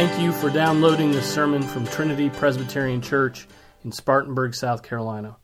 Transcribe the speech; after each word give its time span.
Thank 0.00 0.16
you 0.18 0.32
for 0.32 0.48
downloading 0.48 1.10
this 1.10 1.30
sermon 1.30 1.60
from 1.60 1.86
Trinity 1.86 2.30
Presbyterian 2.30 3.02
Church 3.02 3.46
in 3.84 3.92
Spartanburg, 3.92 4.54
South 4.54 4.82
Carolina. 4.82 5.36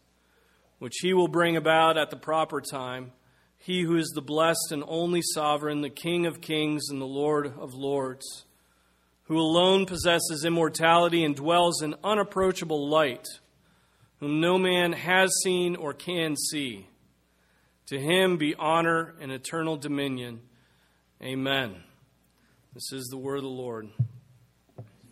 which 0.79 0.97
he 1.01 1.15
will 1.15 1.29
bring 1.29 1.57
about 1.57 1.97
at 1.97 2.11
the 2.11 2.17
proper 2.17 2.61
time. 2.61 3.13
He 3.57 3.83
who 3.83 3.97
is 3.97 4.13
the 4.15 4.21
blessed 4.21 4.73
and 4.73 4.85
only 4.87 5.23
sovereign, 5.23 5.81
the 5.81 5.89
King 5.89 6.27
of 6.27 6.43
kings 6.43 6.89
and 6.91 7.01
the 7.01 7.07
Lord 7.07 7.47
of 7.59 7.73
lords, 7.73 8.45
who 9.25 9.39
alone 9.39 9.87
possesses 9.87 10.45
immortality 10.45 11.25
and 11.25 11.35
dwells 11.35 11.81
in 11.81 11.95
unapproachable 12.05 12.87
light 12.87 13.27
whom 14.21 14.41
no 14.41 14.59
man 14.59 14.93
has 14.93 15.31
seen 15.43 15.75
or 15.77 15.95
can 15.95 16.37
see. 16.37 16.87
To 17.87 17.99
him 17.99 18.37
be 18.37 18.55
honor 18.55 19.15
and 19.21 19.33
eternal 19.33 19.77
dominion. 19.77 20.43
Amen. 21.23 21.83
This 22.75 22.93
is 22.93 23.09
the 23.11 23.17
word 23.17 23.39
of 23.39 23.43
the 23.43 23.49
Lord. 23.49 23.89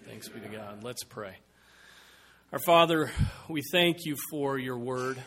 Thanks 0.06 0.28
be 0.28 0.40
to 0.40 0.48
God. 0.48 0.84
Let's 0.84 1.04
pray. 1.04 1.36
Our 2.52 2.60
Father, 2.60 3.10
we 3.48 3.62
thank 3.72 4.04
you 4.04 4.16
for 4.30 4.58
your 4.58 4.78
word. 4.78 5.18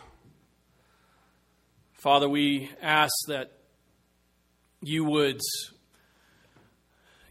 Father, 2.02 2.30
we 2.30 2.70
ask 2.82 3.14
that 3.28 3.52
you 4.82 5.06
would 5.06 5.40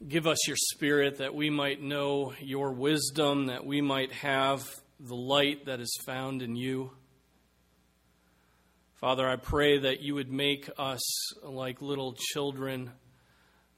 give 0.06 0.26
us 0.26 0.46
your 0.46 0.56
spirit, 0.56 1.18
that 1.18 1.34
we 1.34 1.50
might 1.50 1.82
know 1.82 2.34
your 2.40 2.72
wisdom, 2.72 3.46
that 3.46 3.64
we 3.64 3.80
might 3.80 4.12
have 4.12 4.64
the 5.02 5.14
light 5.14 5.64
that 5.64 5.80
is 5.80 5.96
found 6.04 6.42
in 6.42 6.56
you. 6.56 6.90
Father, 8.96 9.26
I 9.26 9.36
pray 9.36 9.78
that 9.78 10.02
you 10.02 10.14
would 10.14 10.30
make 10.30 10.68
us 10.76 11.42
like 11.42 11.80
little 11.80 12.14
children, 12.32 12.90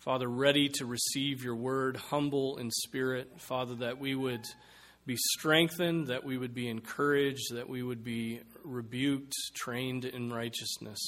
Father, 0.01 0.27
ready 0.27 0.69
to 0.69 0.85
receive 0.85 1.45
your 1.45 1.55
word, 1.55 1.97
humble 1.97 2.57
in 2.57 2.73
spirit, 2.73 3.31
Father, 3.37 3.77
that 3.77 4.01
we 4.01 4.17
would 4.17 4.45
be 5.07 5.17
strengthened, 5.17 6.09
that 6.09 6.25
we 6.25 6.37
would 6.37 6.55
be 6.55 6.69
encouraged, 6.69 7.55
that 7.55 7.69
we 7.69 7.85
would 7.85 8.03
be 8.03 8.41
rebuked, 8.65 9.33
trained 9.55 10.05
in 10.05 10.33
righteousness. 10.33 10.99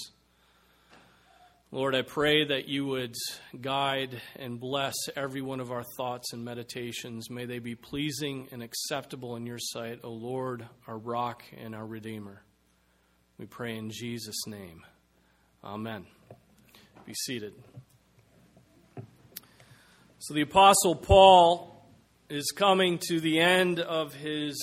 Lord, 1.74 1.96
I 1.96 2.02
pray 2.02 2.44
that 2.44 2.68
you 2.68 2.86
would 2.86 3.16
guide 3.60 4.22
and 4.38 4.60
bless 4.60 4.94
every 5.16 5.42
one 5.42 5.58
of 5.58 5.72
our 5.72 5.82
thoughts 5.96 6.32
and 6.32 6.44
meditations. 6.44 7.28
May 7.30 7.46
they 7.46 7.58
be 7.58 7.74
pleasing 7.74 8.46
and 8.52 8.62
acceptable 8.62 9.34
in 9.34 9.44
your 9.44 9.58
sight, 9.58 9.98
O 10.04 10.10
Lord, 10.10 10.68
our 10.86 10.96
rock 10.96 11.42
and 11.60 11.74
our 11.74 11.84
Redeemer. 11.84 12.44
We 13.38 13.46
pray 13.46 13.76
in 13.76 13.90
Jesus' 13.90 14.46
name. 14.46 14.84
Amen. 15.64 16.06
Be 17.06 17.14
seated. 17.26 17.54
So 20.20 20.32
the 20.32 20.42
Apostle 20.42 20.94
Paul 20.94 21.84
is 22.30 22.52
coming 22.52 23.00
to 23.08 23.18
the 23.18 23.40
end 23.40 23.80
of 23.80 24.14
his 24.14 24.54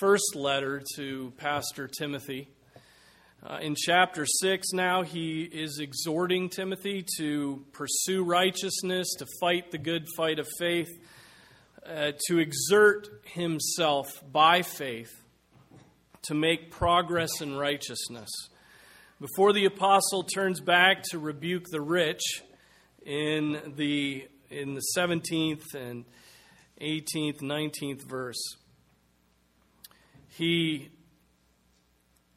first 0.00 0.34
letter 0.34 0.82
to 0.96 1.32
Pastor 1.36 1.86
Timothy. 1.86 2.48
Uh, 3.46 3.58
in 3.60 3.74
chapter 3.76 4.24
6, 4.24 4.72
now 4.72 5.02
he 5.02 5.42
is 5.42 5.78
exhorting 5.78 6.48
Timothy 6.48 7.04
to 7.18 7.62
pursue 7.72 8.24
righteousness, 8.24 9.06
to 9.18 9.26
fight 9.38 9.70
the 9.70 9.76
good 9.76 10.06
fight 10.16 10.38
of 10.38 10.48
faith, 10.58 10.88
uh, 11.86 12.12
to 12.26 12.38
exert 12.38 13.06
himself 13.26 14.08
by 14.32 14.62
faith 14.62 15.12
to 16.22 16.32
make 16.32 16.70
progress 16.70 17.42
in 17.42 17.54
righteousness. 17.54 18.30
Before 19.20 19.52
the 19.52 19.66
apostle 19.66 20.22
turns 20.22 20.62
back 20.62 21.02
to 21.10 21.18
rebuke 21.18 21.66
the 21.70 21.82
rich 21.82 22.22
in 23.04 23.74
the, 23.76 24.26
in 24.50 24.72
the 24.72 24.82
17th 24.96 25.74
and 25.74 26.06
18th, 26.80 27.42
19th 27.42 28.08
verse, 28.08 28.56
he 30.28 30.88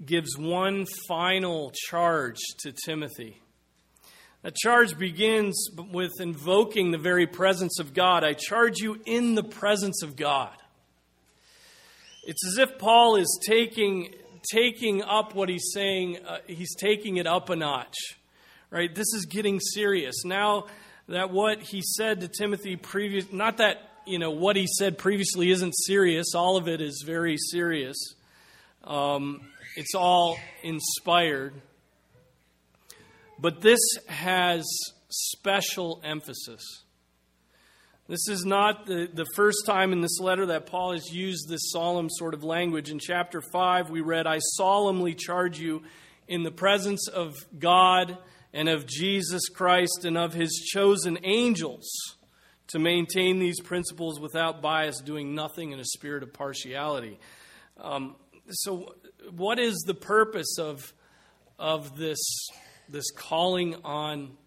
gives 0.06 0.38
one 0.38 0.86
final 1.08 1.72
charge 1.90 2.38
to 2.60 2.72
Timothy. 2.86 3.42
That 4.44 4.56
charge 4.56 4.98
begins 4.98 5.70
with 5.92 6.12
invoking 6.20 6.92
the 6.92 6.98
very 6.98 7.28
presence 7.28 7.80
of 7.80 7.94
God. 7.94 8.24
I 8.24 8.34
charge 8.34 8.80
you 8.80 9.02
in 9.06 9.36
the 9.36 9.44
presence 9.44 10.04
of 10.04 10.16
God. 10.16 10.56
It's 12.24 12.46
as 12.46 12.58
if 12.58 12.78
Paul 12.78 13.16
is 13.16 13.40
taking, 13.48 14.14
taking 14.52 15.02
up 15.02 15.34
what 15.34 15.50
he's 15.50 15.72
saying, 15.74 16.20
uh, 16.26 16.38
he's 16.46 16.76
taking 16.76 17.18
it 17.18 17.26
up 17.26 17.50
a 17.50 17.56
notch. 17.56 17.96
Right? 18.70 18.94
This 18.94 19.14
is 19.14 19.26
getting 19.26 19.60
serious. 19.60 20.24
Now 20.26 20.66
that 21.08 21.32
what 21.32 21.62
he 21.62 21.82
said 21.82 22.22
to 22.22 22.28
Timothy 22.28 22.76
previous 22.76 23.32
not 23.32 23.58
that, 23.58 23.78
you 24.06 24.20
know, 24.20 24.32
what 24.32 24.56
he 24.56 24.68
said 24.78 24.98
previously 24.98 25.52
isn't 25.52 25.72
serious, 25.72 26.36
all 26.36 26.58
of 26.58 26.68
it 26.68 26.82
is 26.82 27.04
very 27.06 27.38
serious. 27.38 27.98
Um, 28.88 29.42
it's 29.76 29.94
all 29.94 30.40
inspired. 30.64 31.54
But 33.38 33.62
this 33.62 33.80
has 34.08 34.66
special 35.10 36.02
emphasis. 36.06 36.64
This 38.08 38.30
is 38.30 38.46
not 38.46 38.86
the, 38.86 39.10
the 39.14 39.26
first 39.36 39.66
time 39.66 39.92
in 39.92 40.00
this 40.00 40.20
letter 40.22 40.46
that 40.48 40.68
Paul 40.68 40.94
has 40.94 41.12
used 41.12 41.50
this 41.50 41.72
solemn 41.72 42.10
sort 42.10 42.34
of 42.34 42.46
language. 42.46 42.90
In 42.90 43.00
chapter 43.00 43.42
5, 43.42 43.90
we 43.90 44.00
read, 44.00 44.26
I 44.26 44.40
solemnly 44.40 45.14
charge 45.14 45.60
you 45.60 45.84
in 46.30 46.44
the 46.44 46.52
presence 46.52 47.10
of 47.10 47.36
God 47.60 48.18
and 48.54 48.70
of 48.70 48.88
Jesus 48.88 49.50
Christ 49.50 50.06
and 50.06 50.18
of 50.18 50.34
his 50.34 50.66
chosen 50.72 51.20
angels 51.24 51.90
to 52.68 52.80
maintain 52.80 53.40
these 53.40 53.60
principles 53.60 54.22
without 54.22 54.62
bias, 54.62 55.02
doing 55.02 55.36
nothing 55.36 55.74
in 55.74 55.80
a 55.80 55.86
spirit 55.86 56.24
of 56.24 56.32
partiality. 56.32 57.20
Um, 57.80 58.16
so, 58.50 58.96
what 59.36 59.60
is 59.60 59.76
the 59.86 59.94
purpose 59.94 60.58
of, 60.58 60.94
of 61.60 61.98
this, 61.98 62.20
this 62.88 63.12
calling 63.12 63.76
on 63.84 64.38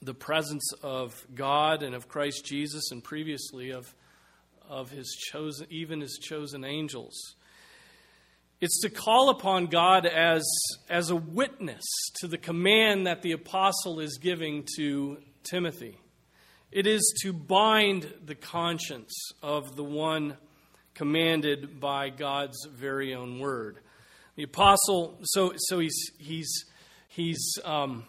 the 0.00 0.14
presence 0.14 0.72
of 0.82 1.14
God 1.34 1.82
and 1.82 1.94
of 1.94 2.08
Christ 2.08 2.44
Jesus 2.46 2.90
and 2.90 3.04
previously 3.04 3.70
of, 3.70 3.94
of 4.68 4.90
his 4.90 5.14
chosen, 5.30 5.66
even 5.68 6.00
his 6.00 6.18
chosen 6.18 6.64
angels? 6.64 7.36
It's 8.58 8.80
to 8.80 8.88
call 8.88 9.28
upon 9.28 9.66
God 9.66 10.06
as, 10.06 10.42
as 10.88 11.10
a 11.10 11.16
witness 11.16 11.84
to 12.20 12.28
the 12.28 12.38
command 12.38 13.06
that 13.06 13.20
the 13.20 13.32
apostle 13.32 14.00
is 14.00 14.16
giving 14.16 14.66
to 14.76 15.18
Timothy. 15.42 15.98
It 16.72 16.86
is 16.86 17.14
to 17.22 17.34
bind 17.34 18.10
the 18.24 18.34
conscience 18.34 19.14
of 19.42 19.76
the 19.76 19.84
one 19.84 20.38
commanded 20.96 21.78
by 21.78 22.08
God's 22.08 22.56
very 22.72 23.14
own 23.14 23.38
word. 23.38 23.78
The 24.36 24.44
apostle, 24.44 25.18
so 25.22 25.52
so 25.56 25.78
he's 25.78 26.10
he's 26.18 26.64
he's 27.08 27.58
um, 27.64 28.04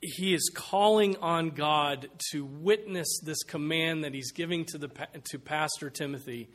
he 0.00 0.34
is 0.34 0.50
calling 0.54 1.16
on 1.18 1.50
God 1.50 2.08
to 2.32 2.44
witness 2.44 3.20
this 3.24 3.42
command 3.44 4.04
that 4.04 4.12
he's 4.12 4.32
giving 4.32 4.64
to 4.66 4.78
the 4.78 4.88
to 5.30 5.38
Pastor 5.38 5.88
Timothy, 5.88 6.50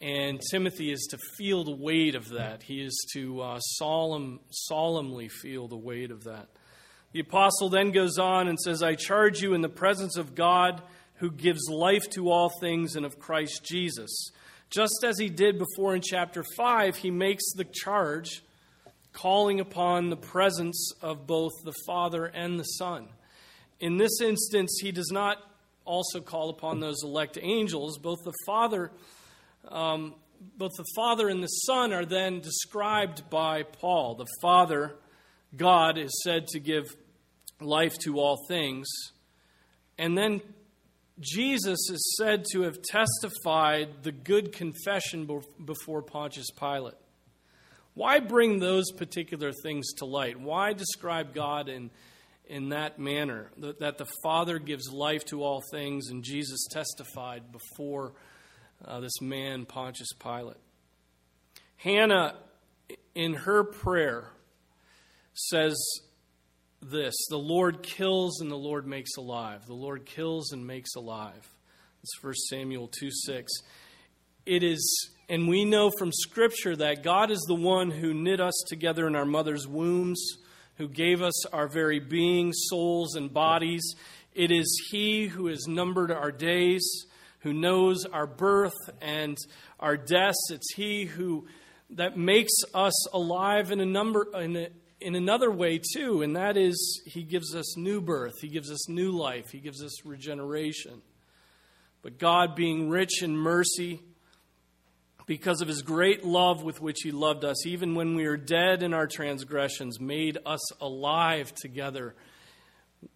and 0.00 0.40
Timothy 0.50 0.92
is 0.92 1.06
to 1.10 1.18
feel 1.36 1.64
the 1.64 1.76
weight 1.76 2.14
of 2.14 2.28
that. 2.30 2.62
He 2.62 2.80
is 2.80 2.96
to 3.12 3.40
uh, 3.40 3.58
solemn 3.60 4.40
solemnly 4.50 5.28
feel 5.28 5.66
the 5.66 5.76
weight 5.76 6.12
of 6.12 6.24
that. 6.24 6.48
The 7.12 7.20
apostle 7.20 7.70
then 7.70 7.90
goes 7.90 8.18
on 8.18 8.46
and 8.46 8.58
says, 8.58 8.82
"I 8.82 8.94
charge 8.94 9.40
you 9.40 9.54
in 9.54 9.62
the 9.62 9.68
presence 9.68 10.16
of 10.16 10.36
God." 10.36 10.80
Who 11.18 11.30
gives 11.30 11.68
life 11.68 12.08
to 12.10 12.30
all 12.30 12.50
things 12.60 12.96
and 12.96 13.04
of 13.04 13.18
Christ 13.18 13.64
Jesus 13.64 14.30
just 14.70 15.02
as 15.02 15.18
he 15.18 15.30
did 15.30 15.58
before 15.58 15.94
in 15.94 16.02
chapter 16.02 16.44
5, 16.56 16.96
he 16.96 17.10
makes 17.10 17.52
the 17.54 17.64
charge 17.64 18.42
calling 19.12 19.60
upon 19.60 20.10
the 20.10 20.16
presence 20.16 20.92
of 21.00 21.26
both 21.26 21.52
the 21.64 21.72
Father 21.86 22.26
and 22.26 22.60
the 22.60 22.64
Son. 22.64 23.08
In 23.80 23.96
this 23.96 24.20
instance, 24.20 24.78
he 24.82 24.92
does 24.92 25.10
not 25.10 25.38
also 25.86 26.20
call 26.20 26.50
upon 26.50 26.80
those 26.80 27.02
elect 27.02 27.38
angels. 27.40 27.98
Both 27.98 28.18
the 28.24 28.34
Father 28.44 28.90
um, 29.68 30.14
both 30.56 30.70
the 30.76 30.84
Father 30.94 31.28
and 31.28 31.42
the 31.42 31.48
Son 31.48 31.92
are 31.92 32.04
then 32.04 32.40
described 32.40 33.28
by 33.28 33.64
Paul. 33.64 34.14
The 34.14 34.26
Father, 34.40 34.94
God, 35.56 35.98
is 35.98 36.22
said 36.22 36.46
to 36.48 36.60
give 36.60 36.94
life 37.60 37.98
to 38.04 38.20
all 38.20 38.38
things. 38.46 38.86
And 39.98 40.16
then 40.16 40.40
Jesus 41.20 41.90
is 41.90 42.16
said 42.16 42.44
to 42.52 42.62
have 42.62 42.80
testified 42.82 44.02
the 44.02 44.12
good 44.12 44.52
confession 44.52 45.28
before 45.64 46.02
Pontius 46.02 46.50
Pilate. 46.50 46.94
Why 47.94 48.20
bring 48.20 48.60
those 48.60 48.92
particular 48.92 49.50
things 49.62 49.92
to 49.94 50.04
light? 50.04 50.38
Why 50.38 50.72
describe 50.72 51.34
God 51.34 51.68
in, 51.68 51.90
in 52.46 52.68
that 52.68 53.00
manner? 53.00 53.50
That, 53.58 53.80
that 53.80 53.98
the 53.98 54.06
Father 54.22 54.60
gives 54.60 54.92
life 54.92 55.24
to 55.26 55.42
all 55.42 55.62
things, 55.72 56.08
and 56.08 56.22
Jesus 56.22 56.68
testified 56.70 57.50
before 57.50 58.12
uh, 58.84 59.00
this 59.00 59.20
man, 59.20 59.66
Pontius 59.66 60.12
Pilate. 60.12 60.58
Hannah, 61.78 62.36
in 63.16 63.34
her 63.34 63.64
prayer, 63.64 64.30
says 65.34 65.76
this 66.82 67.14
The 67.28 67.38
Lord 67.38 67.82
kills 67.82 68.40
and 68.40 68.50
the 68.50 68.56
Lord 68.56 68.86
makes 68.86 69.16
alive. 69.16 69.66
The 69.66 69.74
Lord 69.74 70.06
kills 70.06 70.52
and 70.52 70.66
makes 70.66 70.94
alive. 70.94 71.48
It's 72.02 72.22
1 72.22 72.34
Samuel 72.48 72.88
2 72.88 73.10
6. 73.10 73.52
It 74.46 74.62
is, 74.62 75.10
and 75.28 75.48
we 75.48 75.64
know 75.64 75.90
from 75.98 76.10
Scripture 76.12 76.74
that 76.76 77.02
God 77.02 77.30
is 77.30 77.44
the 77.46 77.54
one 77.54 77.90
who 77.90 78.14
knit 78.14 78.40
us 78.40 78.54
together 78.68 79.06
in 79.06 79.16
our 79.16 79.26
mother's 79.26 79.66
wombs, 79.66 80.38
who 80.76 80.88
gave 80.88 81.22
us 81.22 81.46
our 81.46 81.68
very 81.68 82.00
being, 82.00 82.52
souls, 82.52 83.14
and 83.14 83.32
bodies. 83.32 83.94
It 84.34 84.50
is 84.50 84.88
He 84.90 85.26
who 85.26 85.48
has 85.48 85.66
numbered 85.66 86.10
our 86.10 86.32
days 86.32 87.06
who 87.40 87.52
knows 87.52 88.04
our 88.04 88.26
birth 88.26 88.90
and 89.00 89.36
our 89.78 89.96
deaths. 89.96 90.50
It's 90.50 90.74
He 90.74 91.04
who 91.04 91.46
that 91.90 92.16
makes 92.16 92.52
us 92.74 93.08
alive 93.14 93.70
in 93.70 93.80
a 93.80 93.86
number 93.86 94.26
in, 94.34 94.56
a, 94.56 94.68
in 95.00 95.14
another 95.14 95.50
way 95.50 95.80
too, 95.94 96.22
and 96.22 96.36
that 96.36 96.56
is 96.56 97.02
He 97.06 97.22
gives 97.22 97.54
us 97.54 97.76
new 97.76 98.00
birth. 98.00 98.40
He 98.40 98.48
gives 98.48 98.70
us 98.70 98.88
new 98.88 99.10
life. 99.12 99.50
He 99.50 99.58
gives 99.58 99.82
us 99.82 100.04
regeneration. 100.04 101.02
But 102.02 102.18
God, 102.18 102.54
being 102.54 102.88
rich 102.88 103.22
in 103.22 103.36
mercy, 103.36 104.00
because 105.28 105.60
of 105.60 105.68
his 105.68 105.82
great 105.82 106.24
love 106.24 106.62
with 106.62 106.80
which 106.80 107.02
he 107.02 107.12
loved 107.12 107.44
us, 107.44 107.66
even 107.66 107.94
when 107.94 108.14
we 108.14 108.26
were 108.26 108.38
dead 108.38 108.82
in 108.82 108.94
our 108.94 109.06
transgressions, 109.06 110.00
made 110.00 110.38
us 110.46 110.72
alive 110.80 111.54
together 111.54 112.14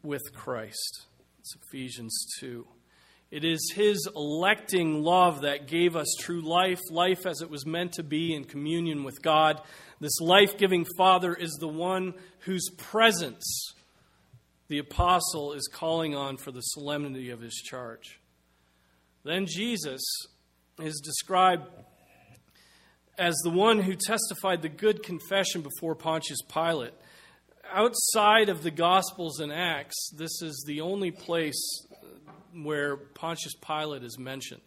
with 0.02 0.22
Christ. 0.34 1.06
It's 1.40 1.54
Ephesians 1.56 2.26
2. 2.38 2.66
It 3.32 3.44
is 3.44 3.72
His 3.74 4.06
electing 4.14 5.02
love 5.02 5.40
that 5.40 5.66
gave 5.66 5.96
us 5.96 6.14
true 6.20 6.42
life, 6.42 6.80
life 6.90 7.24
as 7.24 7.40
it 7.40 7.48
was 7.48 7.64
meant 7.64 7.92
to 7.94 8.02
be 8.02 8.34
in 8.34 8.44
communion 8.44 9.04
with 9.04 9.22
God. 9.22 9.62
This 10.00 10.20
life 10.20 10.58
giving 10.58 10.84
Father 10.98 11.32
is 11.32 11.56
the 11.58 11.66
one 11.66 12.12
whose 12.40 12.68
presence 12.76 13.72
the 14.68 14.76
apostle 14.76 15.54
is 15.54 15.66
calling 15.72 16.14
on 16.14 16.36
for 16.36 16.50
the 16.50 16.60
solemnity 16.60 17.30
of 17.30 17.40
his 17.40 17.54
charge. 17.54 18.20
Then 19.24 19.46
Jesus 19.46 20.02
is 20.78 21.00
described 21.02 21.66
as 23.16 23.34
the 23.44 23.50
one 23.50 23.78
who 23.80 23.94
testified 23.94 24.60
the 24.60 24.68
good 24.68 25.02
confession 25.02 25.62
before 25.62 25.94
Pontius 25.94 26.42
Pilate. 26.42 26.92
Outside 27.72 28.50
of 28.50 28.62
the 28.62 28.70
Gospels 28.70 29.40
and 29.40 29.50
Acts, 29.50 30.10
this 30.14 30.42
is 30.42 30.64
the 30.66 30.82
only 30.82 31.10
place 31.10 31.86
where 32.54 32.96
Pontius 32.96 33.54
Pilate 33.54 34.02
is 34.02 34.18
mentioned. 34.18 34.62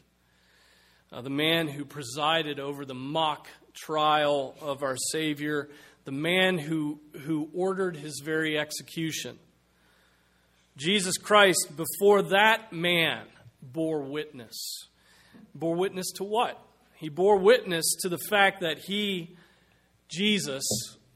Uh, 1.11 1.21
the 1.21 1.29
man 1.29 1.67
who 1.67 1.85
presided 1.85 2.59
over 2.59 2.85
the 2.85 2.93
mock 2.93 3.47
trial 3.73 4.55
of 4.61 4.83
our 4.83 4.97
Savior, 5.11 5.69
the 6.05 6.11
man 6.11 6.57
who, 6.57 6.99
who 7.21 7.49
ordered 7.53 7.95
his 7.95 8.21
very 8.23 8.57
execution. 8.57 9.37
Jesus 10.77 11.17
Christ, 11.17 11.71
before 11.75 12.23
that 12.23 12.73
man, 12.73 13.25
bore 13.61 14.01
witness. 14.01 14.87
Bore 15.53 15.75
witness 15.75 16.11
to 16.15 16.23
what? 16.23 16.61
He 16.95 17.09
bore 17.09 17.37
witness 17.37 17.85
to 18.01 18.09
the 18.09 18.17
fact 18.29 18.61
that 18.61 18.79
he, 18.79 19.35
Jesus, 20.09 20.63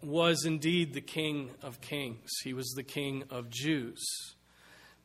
was 0.01 0.45
indeed 0.45 0.93
the 0.93 1.01
King 1.01 1.51
of 1.61 1.81
Kings. 1.81 2.29
He 2.43 2.53
was 2.53 2.69
the 2.71 2.83
King 2.83 3.23
of 3.29 3.49
Jews. 3.49 3.99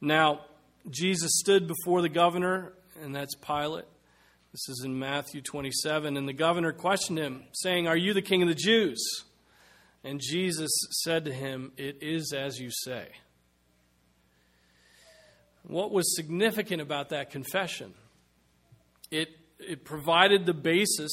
Now, 0.01 0.43
Jesus 0.91 1.39
stood 1.39 1.67
before 1.67 2.03
the 2.03 2.09
governor, 2.09 2.73
and 3.03 3.15
that's 3.15 3.35
Pilate. 3.35 3.87
This 4.53 4.69
is 4.69 4.83
in 4.85 4.99
Matthew 4.99 5.41
27. 5.41 6.17
And 6.17 6.29
the 6.29 6.35
governor 6.35 6.73
questioned 6.73 7.19
him, 7.19 7.45
saying, 7.53 7.89
Are 7.89 7.97
you 7.97 8.13
the 8.13 8.23
king 8.23 8.43
of 8.43 8.49
the 8.49 8.55
Jews? 8.55 9.03
And 10.05 10.21
Jesus 10.21 10.71
said 11.03 11.25
to 11.25 11.33
him, 11.33 11.73
It 11.79 12.03
is 12.03 12.33
as 12.37 12.61
you 12.61 12.71
say. 12.71 13.09
What 15.63 15.91
was 15.91 16.15
significant 16.15 16.83
about 16.83 17.09
that 17.09 17.31
confession? 17.31 17.95
It, 19.11 19.31
it 19.59 19.85
provided 19.85 20.45
the 20.45 20.53
basis 20.53 21.11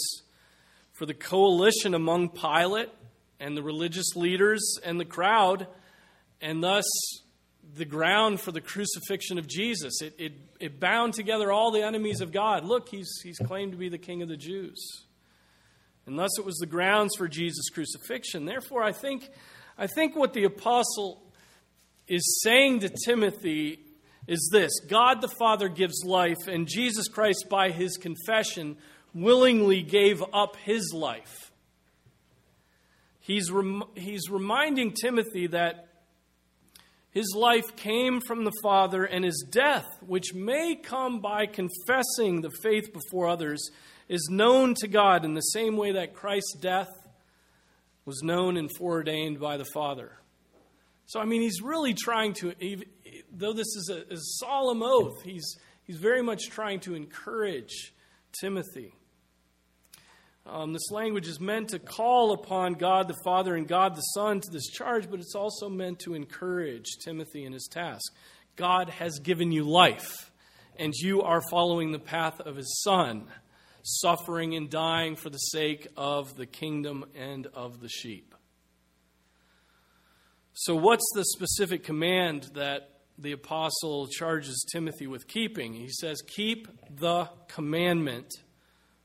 for 0.91 1.06
the 1.06 1.13
coalition 1.13 1.94
among 1.94 2.29
Pilate 2.29 2.89
and 3.39 3.56
the 3.56 3.63
religious 3.63 4.15
leaders 4.15 4.77
and 4.83 5.00
the 5.00 5.06
crowd, 5.06 5.67
and 6.41 6.62
thus 6.62 6.83
the 7.75 7.86
ground 7.86 8.42
for 8.42 8.52
the 8.52 8.62
crucifixion 8.62 9.38
of 9.38 9.48
Jesus. 9.48 10.02
It, 10.02 10.16
it, 10.18 10.34
it 10.60 10.80
bound 10.80 11.13
together 11.13 11.52
all 11.52 11.72
the 11.72 11.84
enemies 11.84 12.22
of 12.22 12.31
God. 12.31 12.66
Look, 12.66 12.90
he's, 12.90 13.10
he's 13.24 13.40
claimed 13.40 13.72
to 13.72 13.78
be 13.78 13.90
the 13.90 13.98
king 13.98 14.22
of 14.22 14.28
the 14.28 14.38
Jews. 14.38 15.06
And 16.06 16.18
thus 16.18 16.38
it 16.38 16.46
was 16.46 16.58
the 16.58 16.66
grounds 16.66 17.16
for 17.18 17.28
Jesus' 17.28 17.69
crucifixion. 17.69 18.46
Therefore, 18.46 18.84
I 18.84 18.92
think, 18.92 19.30
I 19.78 19.88
think 19.88 20.16
what 20.16 20.34
the 20.34 20.44
apostle 20.44 21.22
is 22.08 22.42
saying 22.44 22.81
to 22.81 22.90
Timothy 23.06 23.80
is 24.28 24.50
this 24.52 24.72
God 24.88 25.22
the 25.22 25.30
Father 25.40 25.69
gives 25.69 26.04
life, 26.06 26.48
and 26.48 26.68
Jesus 26.68 27.08
Christ, 27.08 27.46
by 27.50 27.72
his 27.72 27.98
confession, 27.98 28.78
willingly 29.13 29.81
gave 29.81 30.24
up 30.34 30.56
his 30.58 30.92
life. 30.94 31.52
He's, 33.19 33.52
rem- 33.52 33.84
he's 33.96 34.30
reminding 34.30 34.94
Timothy 34.94 35.48
that 35.48 35.88
his 37.12 37.34
life 37.36 37.75
came 37.75 38.22
from 38.22 38.46
the 38.46 38.54
Father, 38.63 39.04
and 39.04 39.25
his 39.25 39.46
death, 39.50 39.86
which 40.00 40.34
may 40.34 40.75
come 40.75 41.19
by 41.19 41.46
confessing 41.46 42.42
the 42.42 42.52
faith 42.63 42.94
before 42.94 43.28
others, 43.28 43.69
is 44.08 44.30
known 44.31 44.75
to 44.75 44.88
God 44.88 45.25
in 45.25 45.34
the 45.34 45.42
same 45.42 45.75
way 45.75 45.92
that 45.92 46.13
Christ's 46.13 46.58
death 46.60 46.90
was 48.06 48.24
known 48.24 48.56
and 48.56 48.70
foreordained 48.77 49.39
by 49.39 49.58
the 49.58 49.68
Father. 49.74 50.13
So, 51.06 51.20
I 51.20 51.25
mean, 51.25 51.41
he's 51.41 51.62
really 51.62 51.94
trying 51.94 52.34
to, 52.36 52.53
though 53.32 53.53
this 53.53 53.68
is 53.75 53.91
a, 53.91 54.13
a 54.13 54.18
solemn 54.18 54.82
oath, 54.82 55.22
he's, 55.24 55.58
he's 55.84 55.98
very 55.98 56.22
much 56.22 56.50
trying 56.50 56.80
to 56.82 56.96
encourage 56.96 57.94
Timothy. 58.39 58.96
Um, 60.45 60.74
this 60.74 60.89
language 60.89 61.27
is 61.27 61.39
meant 61.39 61.69
to 61.69 61.79
call 61.79 62.33
upon 62.33 62.74
God 62.74 63.07
the 63.07 63.17
Father 63.24 63.55
and 63.55 63.67
God 63.67 63.95
the 63.95 64.01
Son 64.01 64.39
to 64.39 64.51
this 64.51 64.67
charge, 64.67 65.10
but 65.10 65.19
it's 65.19 65.36
also 65.36 65.69
meant 65.69 66.00
to 66.00 66.15
encourage 66.15 66.98
Timothy 67.03 67.45
in 67.45 67.53
his 67.53 67.67
task. 67.71 68.12
God 68.55 68.89
has 68.89 69.19
given 69.19 69.51
you 69.51 69.63
life, 69.63 70.31
and 70.77 70.93
you 70.95 71.21
are 71.21 71.41
following 71.51 71.91
the 71.91 72.00
path 72.00 72.39
of 72.41 72.55
his 72.55 72.81
Son, 72.83 73.27
suffering 73.83 74.55
and 74.55 74.69
dying 74.69 75.15
for 75.15 75.29
the 75.29 75.38
sake 75.38 75.88
of 75.95 76.36
the 76.36 76.48
kingdom 76.48 77.05
and 77.15 77.45
of 77.48 77.79
the 77.79 77.89
sheep. 77.89 78.33
So, 80.53 80.75
what's 80.75 81.10
the 81.13 81.24
specific 81.24 81.83
command 81.83 82.50
that 82.55 82.89
the 83.17 83.31
apostle 83.31 84.07
charges 84.07 84.65
Timothy 84.71 85.07
with 85.07 85.27
keeping? 85.27 85.74
He 85.74 85.89
says, 85.89 86.21
Keep 86.21 86.67
the 87.00 87.29
commandment 87.48 88.31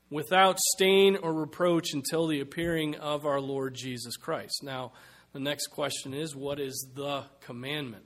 without 0.09 0.59
stain 0.59 1.17
or 1.17 1.33
reproach 1.33 1.93
until 1.93 2.27
the 2.27 2.39
appearing 2.39 2.95
of 2.95 3.25
our 3.25 3.41
Lord 3.41 3.73
Jesus 3.73 4.15
Christ. 4.15 4.63
Now, 4.63 4.91
the 5.33 5.39
next 5.39 5.67
question 5.67 6.13
is 6.13 6.35
what 6.35 6.59
is 6.59 6.87
the 6.95 7.23
commandment? 7.41 8.05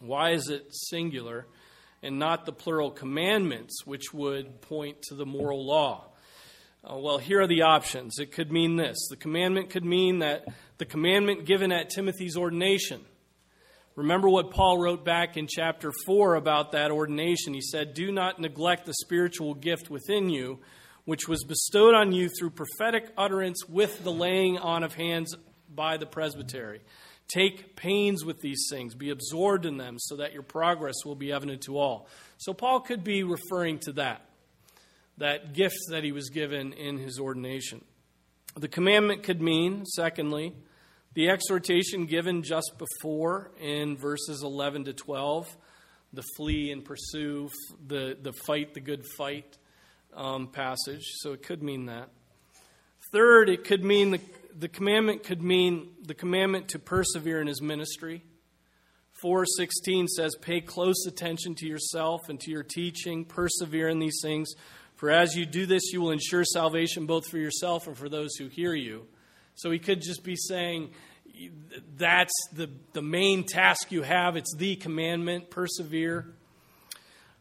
Why 0.00 0.30
is 0.30 0.48
it 0.48 0.66
singular 0.70 1.46
and 2.02 2.18
not 2.18 2.46
the 2.46 2.52
plural 2.52 2.90
commandments, 2.90 3.84
which 3.84 4.12
would 4.12 4.60
point 4.60 5.02
to 5.08 5.14
the 5.14 5.26
moral 5.26 5.66
law? 5.66 6.08
Uh, 6.88 6.96
well, 6.98 7.18
here 7.18 7.40
are 7.40 7.46
the 7.46 7.62
options. 7.62 8.18
It 8.18 8.30
could 8.30 8.52
mean 8.52 8.76
this 8.76 8.96
the 9.10 9.16
commandment 9.16 9.70
could 9.70 9.84
mean 9.84 10.20
that 10.20 10.44
the 10.78 10.84
commandment 10.84 11.44
given 11.44 11.72
at 11.72 11.90
Timothy's 11.90 12.36
ordination. 12.36 13.04
Remember 13.96 14.28
what 14.28 14.50
Paul 14.50 14.76
wrote 14.76 15.06
back 15.06 15.38
in 15.38 15.46
chapter 15.48 15.90
4 16.04 16.34
about 16.34 16.72
that 16.72 16.90
ordination. 16.90 17.54
He 17.54 17.62
said, 17.62 17.94
Do 17.94 18.12
not 18.12 18.38
neglect 18.38 18.84
the 18.84 18.92
spiritual 18.92 19.54
gift 19.54 19.88
within 19.88 20.28
you, 20.28 20.58
which 21.06 21.26
was 21.26 21.44
bestowed 21.44 21.94
on 21.94 22.12
you 22.12 22.28
through 22.28 22.50
prophetic 22.50 23.10
utterance 23.16 23.66
with 23.66 24.04
the 24.04 24.12
laying 24.12 24.58
on 24.58 24.84
of 24.84 24.94
hands 24.94 25.34
by 25.74 25.96
the 25.96 26.04
presbytery. 26.04 26.82
Take 27.26 27.74
pains 27.74 28.22
with 28.22 28.42
these 28.42 28.66
things, 28.70 28.94
be 28.94 29.08
absorbed 29.08 29.64
in 29.64 29.78
them, 29.78 29.96
so 29.98 30.16
that 30.16 30.34
your 30.34 30.42
progress 30.42 30.96
will 31.06 31.16
be 31.16 31.32
evident 31.32 31.62
to 31.62 31.78
all. 31.78 32.06
So, 32.36 32.52
Paul 32.52 32.80
could 32.80 33.02
be 33.02 33.22
referring 33.22 33.78
to 33.80 33.92
that 33.92 34.22
that 35.18 35.54
gift 35.54 35.78
that 35.88 36.04
he 36.04 36.12
was 36.12 36.28
given 36.28 36.74
in 36.74 36.98
his 36.98 37.18
ordination. 37.18 37.82
The 38.54 38.68
commandment 38.68 39.22
could 39.22 39.40
mean, 39.40 39.86
secondly, 39.86 40.54
the 41.16 41.30
exhortation 41.30 42.04
given 42.04 42.42
just 42.42 42.72
before 42.76 43.50
in 43.58 43.96
verses 43.96 44.42
11 44.42 44.84
to 44.84 44.92
12, 44.92 45.48
the 46.12 46.22
flee 46.36 46.70
and 46.70 46.84
pursue, 46.84 47.48
the, 47.86 48.18
the 48.20 48.34
fight, 48.46 48.74
the 48.74 48.80
good 48.80 49.02
fight 49.16 49.56
um, 50.14 50.46
passage. 50.46 51.04
So 51.20 51.32
it 51.32 51.42
could 51.42 51.62
mean 51.62 51.86
that. 51.86 52.10
Third, 53.12 53.48
it 53.48 53.64
could 53.64 53.82
mean 53.82 54.10
the, 54.10 54.20
the 54.58 54.68
commandment 54.68 55.22
could 55.22 55.42
mean 55.42 55.88
the 56.04 56.12
commandment 56.12 56.68
to 56.68 56.78
persevere 56.78 57.40
in 57.40 57.46
his 57.46 57.62
ministry. 57.62 58.22
4:16 59.24 60.08
says, 60.08 60.36
"Pay 60.42 60.60
close 60.60 61.06
attention 61.06 61.54
to 61.54 61.66
yourself 61.66 62.28
and 62.28 62.38
to 62.40 62.50
your 62.50 62.62
teaching, 62.62 63.24
persevere 63.24 63.88
in 63.88 64.00
these 64.00 64.18
things, 64.20 64.52
for 64.94 65.10
as 65.10 65.34
you 65.34 65.46
do 65.46 65.64
this, 65.64 65.94
you 65.94 66.02
will 66.02 66.10
ensure 66.10 66.44
salvation 66.44 67.06
both 67.06 67.26
for 67.30 67.38
yourself 67.38 67.86
and 67.86 67.96
for 67.96 68.10
those 68.10 68.36
who 68.36 68.48
hear 68.48 68.74
you." 68.74 69.06
So 69.56 69.70
he 69.70 69.78
could 69.78 70.00
just 70.00 70.22
be 70.22 70.36
saying, 70.36 70.90
that's 71.96 72.32
the, 72.52 72.70
the 72.92 73.02
main 73.02 73.44
task 73.44 73.90
you 73.90 74.02
have. 74.02 74.36
It's 74.36 74.54
the 74.56 74.76
commandment, 74.76 75.50
persevere. 75.50 76.32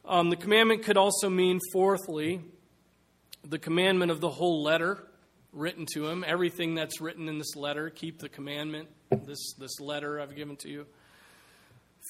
Um, 0.05 0.29
the 0.29 0.35
commandment 0.35 0.83
could 0.83 0.97
also 0.97 1.29
mean, 1.29 1.59
fourthly, 1.73 2.41
the 3.43 3.59
commandment 3.59 4.11
of 4.11 4.21
the 4.21 4.29
whole 4.29 4.63
letter 4.63 5.03
written 5.51 5.85
to 5.93 6.07
him. 6.07 6.23
Everything 6.27 6.75
that's 6.75 6.99
written 7.01 7.27
in 7.27 7.37
this 7.37 7.55
letter, 7.55 7.89
keep 7.89 8.19
the 8.19 8.29
commandment, 8.29 8.89
this, 9.25 9.53
this 9.59 9.79
letter 9.79 10.19
I've 10.19 10.35
given 10.35 10.55
to 10.57 10.69
you. 10.69 10.85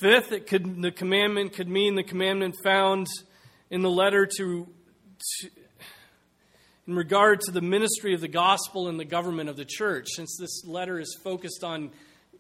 Fifth, 0.02 0.32
it 0.32 0.48
could, 0.48 0.82
the 0.82 0.92
commandment 0.92 1.54
could 1.54 1.70
mean 1.70 1.96
the 1.96 2.04
commandment 2.04 2.56
found 2.64 3.08
in 3.70 3.82
the 3.82 3.90
letter 3.90 4.26
to, 4.38 4.68
to 5.40 5.50
in 6.88 6.96
regard 6.96 7.42
to 7.42 7.52
the 7.52 7.62
ministry 7.62 8.14
of 8.14 8.22
the 8.22 8.28
gospel 8.28 8.88
and 8.88 9.00
the 9.00 9.06
government 9.06 9.50
of 9.50 9.58
the 9.58 9.66
church. 9.66 10.08
Since 10.16 10.38
this 10.40 10.64
letter 10.66 11.00
is 11.00 11.18
focused 11.24 11.64
on, 11.64 11.92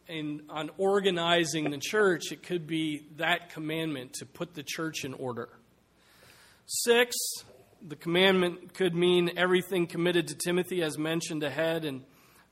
in, 0.08 0.44
on 0.50 0.70
organizing 0.78 1.72
the 1.72 1.80
church, 1.80 2.32
it 2.32 2.44
could 2.44 2.68
be 2.68 3.08
that 3.18 3.50
commandment 3.52 4.14
to 4.16 4.25
put 4.25 4.54
the 4.54 4.64
church 4.64 5.04
in 5.04 5.14
order. 5.14 5.50
Six, 6.68 7.16
the 7.82 7.96
commandment 7.96 8.74
could 8.74 8.96
mean 8.96 9.32
everything 9.36 9.88
committed 9.88 10.28
to 10.28 10.36
Timothy, 10.36 10.84
as 10.84 10.98
mentioned 10.98 11.44
ahead 11.44 11.86
in 11.86 12.04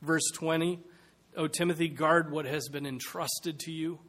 verse 0.02 0.30
20. 0.34 0.80
O 1.36 1.48
Timothy, 1.48 1.90
guard 1.90 2.32
what 2.32 2.46
has 2.46 2.70
been 2.70 2.86
entrusted 2.86 3.60
to 3.62 3.72
you. 3.72 4.00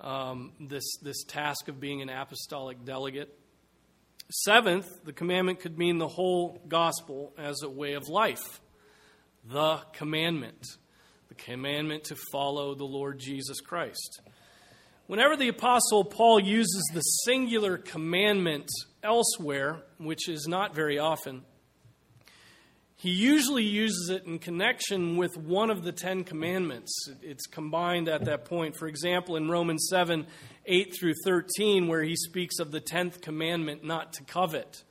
Um, 0.00 0.52
this, 0.60 0.96
this 1.02 1.24
task 1.24 1.68
of 1.68 1.80
being 1.80 2.02
an 2.02 2.10
apostolic 2.10 2.84
delegate. 2.84 3.38
Seventh, 4.30 5.04
the 5.04 5.12
commandment 5.12 5.60
could 5.60 5.78
mean 5.78 5.98
the 5.98 6.08
whole 6.08 6.60
gospel 6.66 7.32
as 7.38 7.62
a 7.62 7.68
way 7.68 7.92
of 7.92 8.08
life. 8.08 8.60
The 9.44 9.80
commandment. 9.92 10.66
The 11.28 11.34
commandment 11.34 12.04
to 12.04 12.16
follow 12.32 12.74
the 12.74 12.84
Lord 12.84 13.18
Jesus 13.18 13.60
Christ. 13.60 14.20
Whenever 15.06 15.36
the 15.36 15.48
Apostle 15.48 16.04
Paul 16.04 16.40
uses 16.40 16.90
the 16.94 17.00
singular 17.00 17.76
commandment 17.76 18.70
elsewhere, 19.02 19.82
which 19.98 20.28
is 20.28 20.48
not 20.48 20.74
very 20.74 20.98
often, 20.98 21.42
he 23.04 23.10
usually 23.10 23.64
uses 23.64 24.08
it 24.08 24.24
in 24.24 24.38
connection 24.38 25.18
with 25.18 25.36
one 25.36 25.68
of 25.68 25.84
the 25.84 25.92
Ten 25.92 26.24
Commandments. 26.24 26.90
It's 27.20 27.44
combined 27.46 28.08
at 28.08 28.24
that 28.24 28.46
point. 28.46 28.76
For 28.78 28.86
example, 28.86 29.36
in 29.36 29.50
Romans 29.50 29.88
7 29.90 30.26
8 30.64 30.94
through 30.98 31.12
13, 31.22 31.86
where 31.86 32.02
he 32.02 32.16
speaks 32.16 32.58
of 32.60 32.70
the 32.70 32.80
tenth 32.80 33.20
commandment 33.20 33.84
not 33.84 34.14
to 34.14 34.24
covet, 34.24 34.84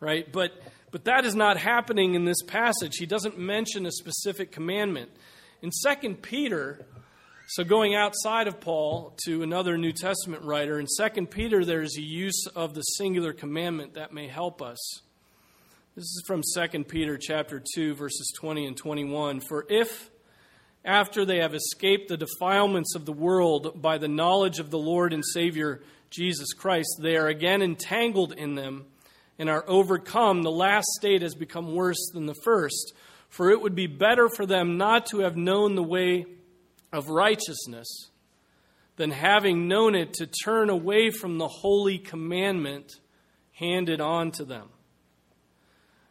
right? 0.00 0.32
But, 0.32 0.52
but 0.90 1.04
that 1.04 1.26
is 1.26 1.34
not 1.34 1.58
happening 1.58 2.14
in 2.14 2.24
this 2.24 2.40
passage. 2.40 2.96
He 2.96 3.04
doesn't 3.04 3.38
mention 3.38 3.84
a 3.84 3.92
specific 3.92 4.50
commandment. 4.50 5.10
In 5.60 5.70
2 5.70 6.14
Peter, 6.22 6.86
so 7.48 7.64
going 7.64 7.94
outside 7.94 8.48
of 8.48 8.62
Paul 8.62 9.14
to 9.26 9.42
another 9.42 9.76
New 9.76 9.92
Testament 9.92 10.42
writer, 10.42 10.80
in 10.80 10.86
2 10.98 11.26
Peter, 11.26 11.66
there's 11.66 11.98
a 11.98 12.02
use 12.02 12.46
of 12.56 12.72
the 12.72 12.80
singular 12.80 13.34
commandment 13.34 13.92
that 13.92 14.14
may 14.14 14.26
help 14.26 14.62
us. 14.62 15.02
This 15.98 16.14
is 16.14 16.22
from 16.28 16.42
2 16.54 16.84
Peter 16.84 17.18
chapter 17.18 17.60
2 17.74 17.96
verses 17.96 18.32
20 18.38 18.66
and 18.66 18.76
21. 18.76 19.40
For 19.40 19.66
if 19.68 20.10
after 20.84 21.24
they 21.24 21.38
have 21.38 21.56
escaped 21.56 22.06
the 22.06 22.16
defilements 22.16 22.94
of 22.94 23.04
the 23.04 23.12
world 23.12 23.82
by 23.82 23.98
the 23.98 24.06
knowledge 24.06 24.60
of 24.60 24.70
the 24.70 24.78
Lord 24.78 25.12
and 25.12 25.24
Savior 25.24 25.82
Jesus 26.08 26.52
Christ, 26.52 27.00
they 27.02 27.16
are 27.16 27.26
again 27.26 27.62
entangled 27.62 28.32
in 28.32 28.54
them 28.54 28.86
and 29.40 29.50
are 29.50 29.64
overcome. 29.66 30.44
The 30.44 30.52
last 30.52 30.86
state 31.00 31.22
has 31.22 31.34
become 31.34 31.74
worse 31.74 32.12
than 32.14 32.26
the 32.26 32.40
first. 32.44 32.92
For 33.28 33.50
it 33.50 33.60
would 33.60 33.74
be 33.74 33.88
better 33.88 34.28
for 34.28 34.46
them 34.46 34.78
not 34.78 35.06
to 35.06 35.22
have 35.22 35.36
known 35.36 35.74
the 35.74 35.82
way 35.82 36.26
of 36.92 37.08
righteousness 37.08 37.88
than 38.94 39.10
having 39.10 39.66
known 39.66 39.96
it 39.96 40.12
to 40.12 40.28
turn 40.28 40.70
away 40.70 41.10
from 41.10 41.38
the 41.38 41.48
holy 41.48 41.98
commandment 41.98 43.00
handed 43.50 44.00
on 44.00 44.30
to 44.30 44.44
them. 44.44 44.68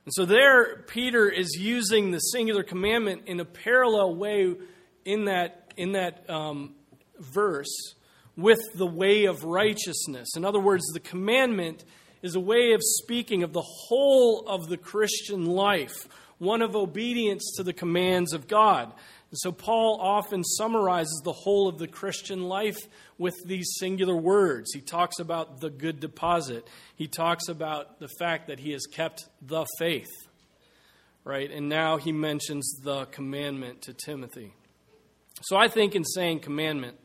And 0.08 0.14
so 0.14 0.24
there, 0.24 0.84
Peter 0.88 1.28
is 1.28 1.58
using 1.60 2.12
the 2.12 2.20
singular 2.20 2.64
commandment 2.64 3.24
in 3.26 3.42
a 3.42 3.46
parallel 3.46 4.16
way 4.16 4.56
in 5.04 5.26
that, 5.26 5.74
in 5.76 5.92
that 5.92 6.30
um, 6.30 6.76
verse 7.20 7.94
with 8.38 8.62
the 8.74 8.88
way 8.88 9.26
of 9.26 9.44
righteousness. 9.44 10.30
In 10.38 10.46
other 10.46 10.62
words, 10.62 10.86
the 10.94 11.02
commandment 11.02 11.84
is 12.22 12.36
a 12.36 12.40
way 12.40 12.72
of 12.72 12.80
speaking 12.82 13.44
of 13.44 13.52
the 13.52 13.62
whole 13.62 14.48
of 14.48 14.70
the 14.70 14.78
Christian 14.78 15.46
life, 15.46 16.08
one 16.38 16.62
of 16.62 16.74
obedience 16.74 17.56
to 17.58 17.64
the 17.64 17.74
commands 17.74 18.32
of 18.32 18.48
God. 18.48 18.94
And 19.30 19.38
so 19.40 19.52
Paul 19.52 20.00
often 20.02 20.44
summarizes 20.44 21.22
the 21.24 21.34
whole 21.34 21.68
of 21.68 21.78
the 21.78 21.88
Christian 21.88 22.44
life 22.44 22.78
with 23.18 23.36
these 23.46 23.76
singular 23.78 24.16
words. 24.16 24.72
He 24.74 24.80
talks 24.80 25.20
about 25.20 25.60
the 25.60 25.70
good 25.70 26.00
deposit. 26.00 26.66
He 26.96 27.08
talks 27.08 27.50
about 27.50 28.00
the 28.00 28.08
fact 28.20 28.48
that 28.48 28.60
he 28.60 28.72
has 28.72 28.86
kept 28.86 29.28
the 29.42 29.66
faith. 29.80 30.12
Right? 31.26 31.52
And 31.52 31.68
now 31.68 31.98
he 31.98 32.14
mentions 32.14 32.80
the 32.84 33.06
commandment 33.06 33.82
to 33.82 33.94
Timothy. 33.94 34.54
So 35.42 35.58
I 35.58 35.68
think 35.68 35.94
in 35.94 36.06
saying 36.06 36.40
commandment, 36.40 36.98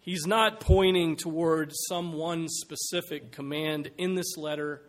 he's 0.00 0.26
not 0.26 0.58
pointing 0.58 1.14
toward 1.14 1.70
some 1.88 2.14
one 2.14 2.48
specific 2.48 3.30
command 3.30 3.92
in 3.96 4.16
this 4.16 4.36
letter 4.36 4.82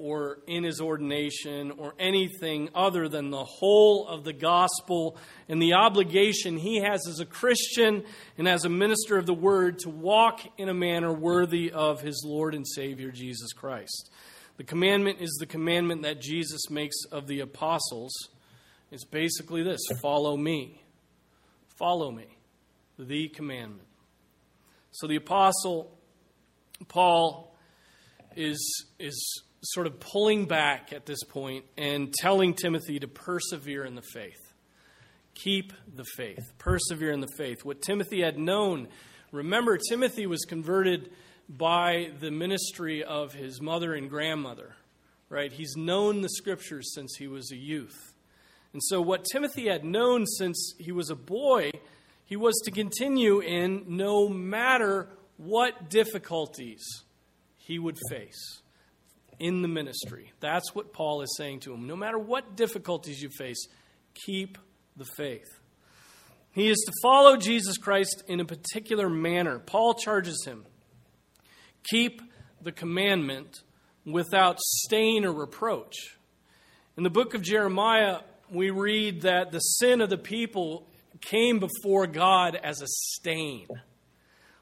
or 0.00 0.38
in 0.46 0.64
his 0.64 0.80
ordination 0.80 1.70
or 1.72 1.94
anything 1.98 2.70
other 2.74 3.06
than 3.08 3.30
the 3.30 3.44
whole 3.44 4.08
of 4.08 4.24
the 4.24 4.32
gospel 4.32 5.18
and 5.48 5.60
the 5.60 5.74
obligation 5.74 6.56
he 6.56 6.80
has 6.80 7.06
as 7.06 7.20
a 7.20 7.26
Christian 7.26 8.02
and 8.38 8.48
as 8.48 8.64
a 8.64 8.70
minister 8.70 9.18
of 9.18 9.26
the 9.26 9.34
word 9.34 9.78
to 9.80 9.90
walk 9.90 10.40
in 10.56 10.70
a 10.70 10.74
manner 10.74 11.12
worthy 11.12 11.70
of 11.70 12.00
his 12.00 12.24
Lord 12.26 12.54
and 12.54 12.66
Savior 12.66 13.10
Jesus 13.10 13.52
Christ. 13.52 14.10
The 14.56 14.64
commandment 14.64 15.20
is 15.20 15.36
the 15.38 15.46
commandment 15.46 16.02
that 16.02 16.20
Jesus 16.20 16.70
makes 16.70 16.96
of 17.12 17.26
the 17.26 17.40
apostles. 17.40 18.12
It's 18.90 19.04
basically 19.04 19.62
this 19.62 19.80
follow 20.00 20.36
me. 20.36 20.82
Follow 21.78 22.10
me. 22.10 22.38
The 22.98 23.28
commandment. 23.28 23.88
So 24.92 25.06
the 25.06 25.16
apostle 25.16 25.96
Paul 26.88 27.54
is, 28.36 28.86
is 28.98 29.42
sort 29.62 29.86
of 29.86 30.00
pulling 30.00 30.46
back 30.46 30.92
at 30.92 31.06
this 31.06 31.22
point 31.24 31.64
and 31.76 32.12
telling 32.12 32.54
Timothy 32.54 32.98
to 32.98 33.08
persevere 33.08 33.84
in 33.84 33.94
the 33.94 34.02
faith. 34.02 34.52
Keep 35.34 35.72
the 35.94 36.04
faith. 36.16 36.52
Persevere 36.58 37.12
in 37.12 37.20
the 37.20 37.30
faith. 37.36 37.64
What 37.64 37.82
Timothy 37.82 38.22
had 38.22 38.38
known, 38.38 38.88
remember, 39.32 39.78
Timothy 39.78 40.26
was 40.26 40.44
converted 40.44 41.10
by 41.48 42.10
the 42.20 42.30
ministry 42.30 43.04
of 43.04 43.32
his 43.32 43.60
mother 43.60 43.94
and 43.94 44.08
grandmother, 44.08 44.74
right? 45.28 45.52
He's 45.52 45.76
known 45.76 46.20
the 46.20 46.28
scriptures 46.28 46.94
since 46.94 47.16
he 47.16 47.26
was 47.26 47.50
a 47.52 47.56
youth. 47.56 48.14
And 48.72 48.82
so, 48.84 49.00
what 49.00 49.24
Timothy 49.30 49.68
had 49.68 49.84
known 49.84 50.26
since 50.26 50.74
he 50.78 50.92
was 50.92 51.10
a 51.10 51.16
boy, 51.16 51.72
he 52.24 52.36
was 52.36 52.54
to 52.64 52.70
continue 52.70 53.40
in 53.40 53.84
no 53.88 54.28
matter 54.28 55.08
what 55.38 55.90
difficulties 55.90 56.84
he 57.56 57.78
would 57.78 57.98
face 58.08 58.60
in 59.40 59.62
the 59.62 59.68
ministry. 59.68 60.32
That's 60.38 60.74
what 60.74 60.92
Paul 60.92 61.22
is 61.22 61.34
saying 61.36 61.60
to 61.60 61.74
him. 61.74 61.86
No 61.86 61.96
matter 61.96 62.18
what 62.18 62.56
difficulties 62.56 63.20
you 63.20 63.30
face, 63.30 63.66
keep 64.26 64.58
the 64.96 65.06
faith. 65.16 65.48
He 66.52 66.68
is 66.68 66.78
to 66.86 66.92
follow 67.02 67.36
Jesus 67.36 67.78
Christ 67.78 68.22
in 68.28 68.40
a 68.40 68.44
particular 68.44 69.08
manner. 69.08 69.58
Paul 69.58 69.94
charges 69.94 70.44
him 70.44 70.64
keep 71.90 72.20
the 72.60 72.72
commandment 72.72 73.62
without 74.04 74.58
stain 74.60 75.24
or 75.24 75.32
reproach. 75.32 75.94
In 76.96 77.04
the 77.04 77.10
book 77.10 77.34
of 77.34 77.40
Jeremiah, 77.40 78.18
we 78.50 78.70
read 78.70 79.22
that 79.22 79.52
the 79.52 79.60
sin 79.60 80.02
of 80.02 80.10
the 80.10 80.18
people 80.18 80.86
came 81.20 81.58
before 81.58 82.06
God 82.06 82.56
as 82.56 82.82
a 82.82 82.86
stain. 82.86 83.66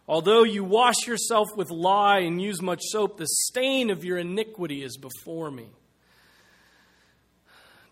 Although 0.08 0.44
you 0.44 0.64
wash 0.64 1.06
yourself 1.06 1.48
with 1.54 1.70
lye 1.70 2.20
and 2.20 2.40
use 2.40 2.62
much 2.62 2.80
soap, 2.82 3.18
the 3.18 3.26
stain 3.26 3.90
of 3.90 4.04
your 4.04 4.16
iniquity 4.16 4.82
is 4.82 4.96
before 4.96 5.50
me. 5.50 5.68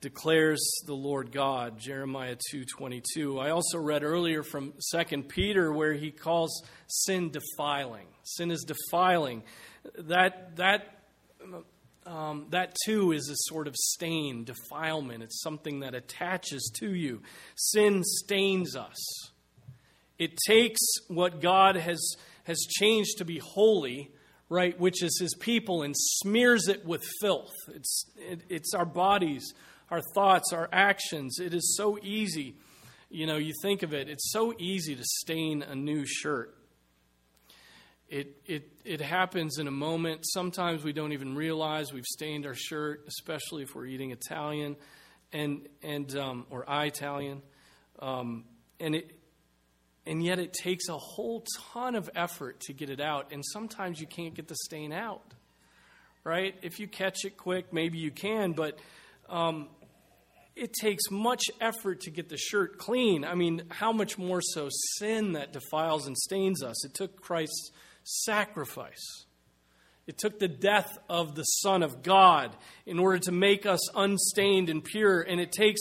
declares 0.00 0.60
the 0.86 0.94
Lord 0.94 1.32
God, 1.32 1.78
Jeremiah 1.78 2.36
2:22. 2.52 3.40
I 3.40 3.50
also 3.50 3.78
read 3.78 4.02
earlier 4.02 4.42
from 4.42 4.72
2 4.92 5.24
Peter 5.24 5.72
where 5.72 5.94
he 5.94 6.10
calls 6.10 6.62
sin 6.86 7.30
defiling. 7.30 8.06
Sin 8.22 8.50
is 8.50 8.64
defiling. 8.64 9.42
That 9.98 10.56
that 10.56 11.02
um, 12.06 12.46
that 12.50 12.76
too 12.84 13.12
is 13.12 13.28
a 13.28 13.36
sort 13.50 13.66
of 13.66 13.74
stain, 13.74 14.44
defilement. 14.44 15.22
It's 15.24 15.42
something 15.42 15.80
that 15.80 15.94
attaches 15.94 16.70
to 16.78 16.94
you. 16.94 17.22
Sin 17.56 18.02
stains 18.04 18.76
us. 18.76 19.32
It 20.18 20.36
takes 20.46 20.80
what 21.08 21.40
God 21.40 21.76
has 21.76 22.16
has 22.44 22.58
changed 22.68 23.18
to 23.18 23.24
be 23.24 23.38
holy 23.38 24.12
right, 24.48 24.78
which 24.78 25.02
is 25.02 25.18
his 25.20 25.34
people, 25.34 25.82
and 25.82 25.94
smears 25.96 26.68
it 26.68 26.84
with 26.84 27.02
filth. 27.20 27.52
It's, 27.74 28.04
it, 28.16 28.42
it's 28.48 28.74
our 28.74 28.84
bodies, 28.84 29.52
our 29.90 30.00
thoughts, 30.14 30.52
our 30.52 30.68
actions. 30.72 31.38
It 31.40 31.52
is 31.54 31.76
so 31.76 31.98
easy. 32.02 32.54
You 33.10 33.26
know, 33.26 33.36
you 33.36 33.52
think 33.62 33.82
of 33.82 33.92
it, 33.92 34.08
it's 34.08 34.32
so 34.32 34.54
easy 34.58 34.94
to 34.94 35.02
stain 35.04 35.62
a 35.62 35.74
new 35.74 36.04
shirt. 36.06 36.56
It, 38.08 38.36
it, 38.46 38.70
it 38.84 39.00
happens 39.00 39.58
in 39.58 39.66
a 39.66 39.72
moment. 39.72 40.20
Sometimes 40.22 40.84
we 40.84 40.92
don't 40.92 41.12
even 41.12 41.34
realize 41.34 41.92
we've 41.92 42.04
stained 42.04 42.46
our 42.46 42.54
shirt, 42.54 43.04
especially 43.08 43.64
if 43.64 43.74
we're 43.74 43.86
eating 43.86 44.12
Italian 44.12 44.76
and, 45.32 45.68
and, 45.82 46.16
um, 46.16 46.46
or 46.50 46.64
Italian. 46.68 47.42
Um, 47.98 48.44
and 48.78 48.94
it, 48.94 49.15
and 50.06 50.24
yet 50.24 50.38
it 50.38 50.52
takes 50.52 50.88
a 50.88 50.96
whole 50.96 51.44
ton 51.72 51.94
of 51.94 52.08
effort 52.14 52.60
to 52.60 52.72
get 52.72 52.90
it 52.90 53.00
out, 53.00 53.32
and 53.32 53.44
sometimes 53.44 54.00
you 54.00 54.06
can't 54.06 54.34
get 54.34 54.48
the 54.48 54.56
stain 54.64 54.92
out. 54.92 55.22
Right? 56.24 56.54
If 56.62 56.80
you 56.80 56.88
catch 56.88 57.24
it 57.24 57.36
quick, 57.36 57.72
maybe 57.72 57.98
you 57.98 58.10
can, 58.10 58.52
but 58.52 58.78
um, 59.28 59.68
it 60.56 60.72
takes 60.72 61.04
much 61.10 61.42
effort 61.60 62.00
to 62.00 62.10
get 62.10 62.28
the 62.28 62.36
shirt 62.36 62.78
clean. 62.78 63.24
I 63.24 63.34
mean, 63.34 63.62
how 63.68 63.92
much 63.92 64.18
more 64.18 64.40
so 64.40 64.68
sin 64.98 65.32
that 65.32 65.52
defiles 65.52 66.06
and 66.06 66.16
stains 66.16 66.64
us? 66.64 66.84
It 66.84 66.94
took 66.94 67.20
Christ's 67.20 67.70
sacrifice. 68.02 69.26
It 70.06 70.18
took 70.18 70.38
the 70.38 70.48
death 70.48 70.98
of 71.08 71.34
the 71.34 71.42
Son 71.42 71.82
of 71.82 72.02
God 72.02 72.56
in 72.86 72.98
order 72.98 73.18
to 73.18 73.32
make 73.32 73.66
us 73.66 73.80
unstained 73.94 74.68
and 74.70 74.82
pure, 74.82 75.20
and 75.20 75.40
it 75.40 75.52
takes 75.52 75.80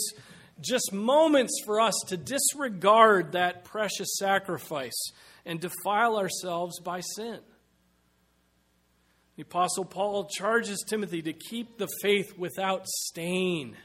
just 0.60 0.92
moments 0.92 1.60
for 1.64 1.80
us 1.80 1.94
to 2.08 2.16
disregard 2.16 3.32
that 3.32 3.64
precious 3.64 4.16
sacrifice 4.18 5.10
and 5.44 5.60
defile 5.60 6.16
ourselves 6.16 6.80
by 6.80 7.00
sin. 7.00 7.38
The 9.36 9.42
Apostle 9.42 9.84
Paul 9.84 10.24
charges 10.24 10.82
Timothy 10.88 11.20
to 11.22 11.34
keep 11.34 11.76
the 11.76 11.88
faith 12.00 12.38
without 12.38 12.86
stain, 12.86 13.76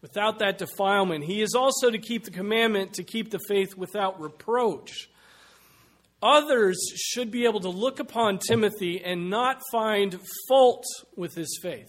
without 0.00 0.38
that 0.38 0.58
defilement. 0.58 1.24
He 1.24 1.42
is 1.42 1.54
also 1.54 1.90
to 1.90 1.98
keep 1.98 2.24
the 2.24 2.30
commandment 2.30 2.94
to 2.94 3.02
keep 3.02 3.30
the 3.30 3.40
faith 3.48 3.76
without 3.76 4.20
reproach. 4.20 5.08
Others 6.22 6.78
should 6.96 7.30
be 7.30 7.46
able 7.46 7.60
to 7.60 7.68
look 7.68 7.98
upon 7.98 8.38
Timothy 8.38 9.02
and 9.04 9.28
not 9.28 9.60
find 9.72 10.20
fault 10.48 10.84
with 11.16 11.34
his 11.34 11.58
faith. 11.62 11.88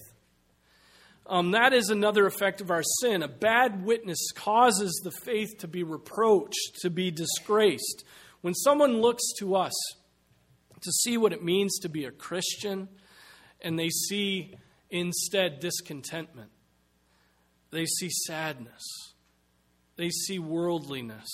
Um, 1.32 1.52
that 1.52 1.72
is 1.72 1.90
another 1.90 2.26
effect 2.26 2.60
of 2.60 2.72
our 2.72 2.84
sin. 2.84 3.24
A 3.24 3.28
bad 3.30 3.86
witness 3.86 4.34
causes 4.36 5.00
the 5.02 5.12
faith 5.24 5.60
to 5.60 5.68
be 5.68 5.82
reproached, 5.82 6.80
to 6.82 6.90
be 6.90 7.10
disgraced. 7.10 8.04
When 8.42 8.54
someone 8.54 9.00
looks 9.00 9.24
to 9.40 9.56
us 9.56 9.72
to 10.82 10.92
see 10.92 11.18
what 11.18 11.32
it 11.32 11.42
means 11.42 11.80
to 11.80 11.90
be 11.90 12.04
a 12.04 12.12
Christian, 12.12 12.90
and 13.62 13.80
they 13.80 13.88
see 13.88 14.56
instead 14.90 15.62
discontentment, 15.62 16.52
they 17.70 17.86
see 17.86 18.10
sadness, 18.28 18.84
they 19.96 20.10
see 20.10 20.38
worldliness, 20.38 21.30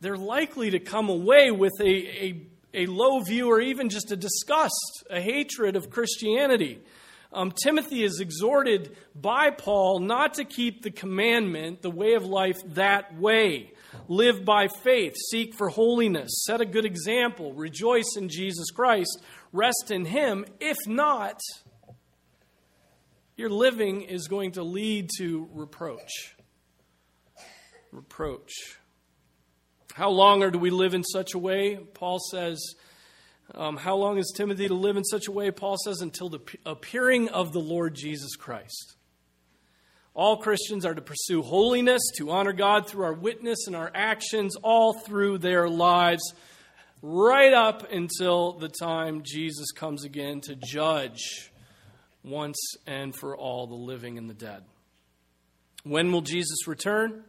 they're 0.00 0.16
likely 0.16 0.70
to 0.70 0.78
come 0.78 1.08
away 1.08 1.50
with 1.50 1.72
a, 1.80 2.24
a, 2.24 2.46
a 2.72 2.86
low 2.86 3.18
view 3.18 3.50
or 3.50 3.60
even 3.60 3.88
just 3.88 4.12
a 4.12 4.16
disgust, 4.16 5.02
a 5.10 5.20
hatred 5.20 5.74
of 5.74 5.90
Christianity 5.90 6.82
um, 7.32 7.52
Timothy 7.52 8.04
is 8.04 8.20
exhorted 8.20 8.96
by 9.14 9.50
Paul 9.50 10.00
not 10.00 10.34
to 10.34 10.44
keep 10.44 10.82
the 10.82 10.90
commandment, 10.90 11.82
the 11.82 11.90
way 11.90 12.14
of 12.14 12.24
life, 12.24 12.56
that 12.68 13.18
way. 13.18 13.72
Live 14.08 14.44
by 14.44 14.68
faith, 14.68 15.14
seek 15.30 15.54
for 15.54 15.68
holiness, 15.68 16.30
set 16.46 16.60
a 16.60 16.66
good 16.66 16.86
example, 16.86 17.52
rejoice 17.52 18.16
in 18.16 18.28
Jesus 18.28 18.70
Christ, 18.70 19.22
rest 19.52 19.90
in 19.90 20.06
Him. 20.06 20.46
If 20.60 20.78
not, 20.86 21.38
your 23.36 23.50
living 23.50 24.02
is 24.02 24.28
going 24.28 24.52
to 24.52 24.62
lead 24.62 25.10
to 25.18 25.48
reproach. 25.52 26.34
Reproach. 27.92 28.52
How 29.94 30.10
long 30.10 30.42
are 30.42 30.50
do 30.50 30.58
we 30.58 30.70
live 30.70 30.94
in 30.94 31.04
such 31.04 31.34
a 31.34 31.38
way? 31.38 31.76
Paul 31.76 32.18
says, 32.30 32.58
um, 33.54 33.76
how 33.76 33.96
long 33.96 34.18
is 34.18 34.32
Timothy 34.36 34.68
to 34.68 34.74
live 34.74 34.96
in 34.96 35.04
such 35.04 35.26
a 35.26 35.32
way? 35.32 35.50
Paul 35.50 35.76
says, 35.82 36.00
until 36.00 36.28
the 36.28 36.40
appearing 36.66 37.28
of 37.30 37.52
the 37.52 37.60
Lord 37.60 37.94
Jesus 37.94 38.36
Christ. 38.36 38.96
All 40.14 40.36
Christians 40.36 40.84
are 40.84 40.94
to 40.94 41.00
pursue 41.00 41.42
holiness, 41.42 42.02
to 42.16 42.30
honor 42.30 42.52
God 42.52 42.88
through 42.88 43.04
our 43.04 43.14
witness 43.14 43.66
and 43.66 43.76
our 43.76 43.90
actions, 43.94 44.56
all 44.56 44.92
through 44.92 45.38
their 45.38 45.68
lives, 45.68 46.34
right 47.02 47.52
up 47.52 47.90
until 47.90 48.52
the 48.52 48.68
time 48.68 49.22
Jesus 49.24 49.70
comes 49.70 50.04
again 50.04 50.40
to 50.42 50.56
judge 50.56 51.52
once 52.24 52.58
and 52.86 53.14
for 53.14 53.36
all 53.36 53.66
the 53.66 53.74
living 53.74 54.18
and 54.18 54.28
the 54.28 54.34
dead. 54.34 54.64
When 55.84 56.12
will 56.12 56.22
Jesus 56.22 56.66
return? 56.66 57.22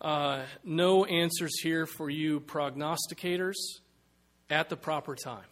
Uh, 0.00 0.44
no 0.62 1.04
answers 1.04 1.58
here 1.60 1.84
for 1.84 2.08
you 2.08 2.38
prognosticators 2.40 3.56
at 4.50 4.68
the 4.68 4.76
proper 4.76 5.14
time. 5.14 5.44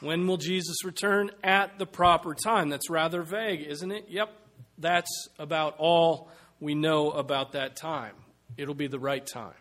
When 0.00 0.26
will 0.26 0.38
Jesus 0.38 0.84
return? 0.84 1.30
At 1.44 1.78
the 1.78 1.86
proper 1.86 2.34
time. 2.34 2.70
That's 2.70 2.88
rather 2.88 3.22
vague, 3.22 3.60
isn't 3.60 3.92
it? 3.92 4.06
Yep, 4.08 4.32
that's 4.78 5.28
about 5.38 5.74
all 5.78 6.30
we 6.58 6.74
know 6.74 7.10
about 7.10 7.52
that 7.52 7.76
time. 7.76 8.14
It'll 8.56 8.74
be 8.74 8.86
the 8.86 8.98
right 8.98 9.26
time. 9.26 9.54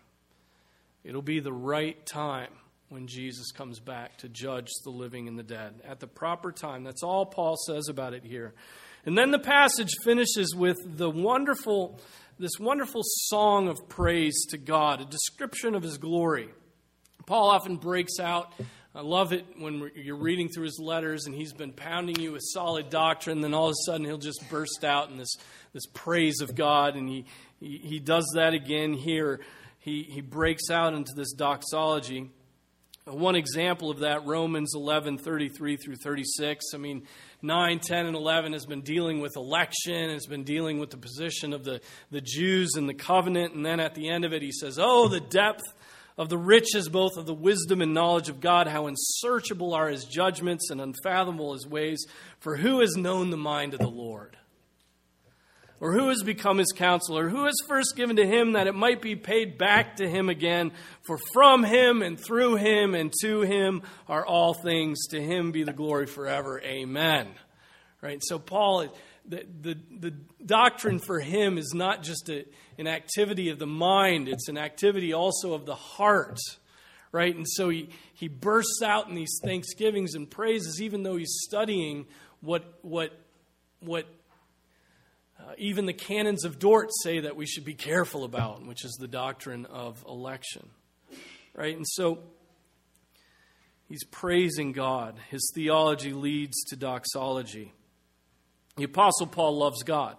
It'll 1.03 1.21
be 1.21 1.39
the 1.39 1.53
right 1.53 2.03
time 2.05 2.51
when 2.89 3.07
Jesus 3.07 3.51
comes 3.51 3.79
back 3.79 4.17
to 4.17 4.29
judge 4.29 4.67
the 4.83 4.89
living 4.89 5.27
and 5.27 5.37
the 5.37 5.43
dead. 5.43 5.75
At 5.87 5.99
the 5.99 6.07
proper 6.07 6.51
time. 6.51 6.83
That's 6.83 7.03
all 7.03 7.25
Paul 7.25 7.55
says 7.67 7.87
about 7.89 8.13
it 8.13 8.23
here. 8.23 8.53
And 9.05 9.17
then 9.17 9.31
the 9.31 9.39
passage 9.39 9.91
finishes 10.03 10.55
with 10.55 10.77
the 10.85 11.09
wonderful 11.09 11.99
this 12.37 12.57
wonderful 12.57 13.01
song 13.03 13.67
of 13.67 13.89
praise 13.89 14.45
to 14.49 14.57
God, 14.57 15.01
a 15.01 15.05
description 15.05 15.75
of 15.75 15.83
his 15.83 15.97
glory. 15.97 16.47
Paul 17.29 17.51
often 17.51 17.75
breaks 17.75 18.19
out. 18.19 18.51
I 18.95 19.01
love 19.01 19.33
it 19.33 19.45
when 19.59 19.91
you're 19.93 20.17
reading 20.17 20.49
through 20.49 20.63
his 20.63 20.79
letters 20.81 21.27
and 21.27 21.35
he's 21.35 21.53
been 21.53 21.71
pounding 21.71 22.19
you 22.19 22.31
with 22.31 22.41
solid 22.43 22.89
doctrine, 22.89 23.41
then 23.41 23.53
all 23.53 23.67
of 23.67 23.73
a 23.73 23.85
sudden 23.85 24.03
he'll 24.03 24.17
just 24.17 24.49
burst 24.49 24.83
out 24.83 25.11
in 25.11 25.17
this, 25.17 25.35
this 25.71 25.85
praise 25.93 26.41
of 26.41 26.55
God. 26.55 26.95
And 26.95 27.07
he, 27.07 27.25
he, 27.59 27.77
he 27.77 27.99
does 27.99 28.31
that 28.33 28.55
again 28.55 28.93
here. 28.93 29.41
He, 29.77 30.01
he 30.01 30.21
breaks 30.21 30.71
out 30.71 30.95
into 30.95 31.11
this 31.15 31.31
doxology. 31.33 32.31
Uh, 33.07 33.13
one 33.13 33.35
example 33.35 33.91
of 33.91 33.99
that, 33.99 34.25
Romans 34.25 34.71
11, 34.73 35.19
33 35.19 35.77
through 35.77 35.97
36. 35.97 36.65
I 36.73 36.77
mean, 36.79 37.03
9, 37.43 37.79
10, 37.79 38.07
and 38.07 38.15
11 38.15 38.53
has 38.53 38.65
been 38.65 38.81
dealing 38.81 39.19
with 39.19 39.35
election, 39.35 40.09
has 40.09 40.25
been 40.25 40.43
dealing 40.43 40.79
with 40.79 40.89
the 40.89 40.97
position 40.97 41.53
of 41.53 41.63
the, 41.63 41.79
the 42.09 42.21
Jews 42.21 42.71
in 42.75 42.87
the 42.87 42.95
covenant. 42.95 43.53
And 43.53 43.63
then 43.63 43.79
at 43.79 43.93
the 43.93 44.09
end 44.09 44.25
of 44.25 44.33
it, 44.33 44.41
he 44.41 44.51
says, 44.51 44.79
Oh, 44.81 45.07
the 45.07 45.19
depth 45.19 45.61
of 46.19 46.27
the 46.27 46.37
riches 46.37 46.89
both 46.89 47.15
of 47.15 47.25
the 47.25 47.33
wisdom 47.33 47.81
and 47.81 47.93
knowledge 47.93 48.27
of 48.27 48.41
God, 48.41 48.67
how 48.67 48.87
unsearchable 48.87 49.73
are 49.73 49.87
his 49.87 50.03
judgments 50.03 50.69
and 50.69 50.81
unfathomable 50.81 51.53
his 51.53 51.65
ways. 51.65 52.05
For 52.39 52.57
who 52.57 52.81
has 52.81 52.97
known 52.97 53.29
the 53.29 53.37
mind 53.37 53.73
of 53.73 53.79
the 53.79 53.87
Lord? 53.87 54.35
Or 55.79 55.93
who 55.93 56.09
has 56.09 56.21
become 56.21 56.57
his 56.57 56.73
counselor? 56.75 57.29
Who 57.29 57.45
has 57.45 57.55
first 57.65 57.95
given 57.95 58.17
to 58.17 58.27
him 58.27 58.51
that 58.51 58.67
it 58.67 58.75
might 58.75 59.01
be 59.01 59.15
paid 59.15 59.57
back 59.57 59.95
to 59.95 60.09
him 60.09 60.27
again? 60.27 60.73
For 61.03 61.17
from 61.31 61.63
him 61.63 62.01
and 62.01 62.19
through 62.19 62.57
him 62.57 62.95
and 62.95 63.13
to 63.21 63.39
him 63.41 63.81
are 64.09 64.25
all 64.25 64.53
things. 64.53 65.07
To 65.11 65.21
him 65.21 65.53
be 65.53 65.63
the 65.63 65.71
glory 65.71 66.05
forever. 66.05 66.59
Amen. 66.61 67.29
Right? 68.01 68.19
So, 68.21 68.39
Paul 68.39 68.89
the, 69.29 69.45
the, 69.61 69.77
the 69.99 70.13
doctrine 70.43 70.99
for 70.99 71.19
him 71.19 71.57
is 71.57 71.73
not 71.75 72.03
just 72.03 72.29
a, 72.29 72.45
an 72.77 72.87
activity 72.87 73.49
of 73.49 73.59
the 73.59 73.67
mind, 73.67 74.27
it's 74.27 74.49
an 74.49 74.57
activity 74.57 75.13
also 75.13 75.53
of 75.53 75.65
the 75.65 75.75
heart, 75.75 76.39
right? 77.11 77.35
And 77.35 77.47
so 77.47 77.69
he, 77.69 77.89
he 78.13 78.27
bursts 78.27 78.81
out 78.83 79.07
in 79.07 79.15
these 79.15 79.39
thanksgivings 79.43 80.15
and 80.15 80.29
praises, 80.29 80.81
even 80.81 81.03
though 81.03 81.15
he's 81.15 81.37
studying 81.43 82.07
what, 82.41 82.79
what, 82.81 83.17
what 83.81 84.07
uh, 85.39 85.53
even 85.57 85.85
the 85.85 85.93
canons 85.93 86.43
of 86.43 86.57
Dort 86.57 86.89
say 87.03 87.19
that 87.19 87.35
we 87.35 87.45
should 87.45 87.65
be 87.65 87.75
careful 87.75 88.23
about, 88.23 88.65
which 88.65 88.83
is 88.83 88.97
the 88.99 89.07
doctrine 89.07 89.67
of 89.67 90.03
election, 90.07 90.69
right? 91.53 91.75
And 91.75 91.87
so 91.87 92.19
he's 93.87 94.03
praising 94.05 94.71
God. 94.71 95.17
His 95.29 95.51
theology 95.53 96.13
leads 96.13 96.63
to 96.69 96.75
doxology. 96.75 97.73
The 98.79 98.85
Apostle 98.85 99.27
Paul 99.27 99.57
loves 99.57 99.83
God. 99.83 100.15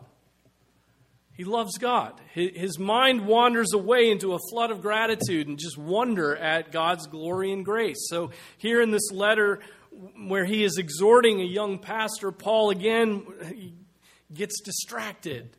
He 1.32 1.44
loves 1.44 1.78
God. 1.78 2.20
His 2.34 2.78
mind 2.78 3.26
wanders 3.26 3.72
away 3.72 4.10
into 4.10 4.34
a 4.34 4.38
flood 4.50 4.70
of 4.70 4.82
gratitude 4.82 5.48
and 5.48 5.58
just 5.58 5.78
wonder 5.78 6.36
at 6.36 6.70
God's 6.70 7.06
glory 7.06 7.52
and 7.52 7.64
grace. 7.64 8.06
So, 8.10 8.32
here 8.58 8.82
in 8.82 8.90
this 8.90 9.10
letter, 9.10 9.60
where 10.26 10.44
he 10.44 10.62
is 10.62 10.76
exhorting 10.76 11.40
a 11.40 11.44
young 11.44 11.78
pastor, 11.78 12.30
Paul 12.32 12.68
again 12.68 13.24
gets 14.34 14.60
distracted, 14.60 15.56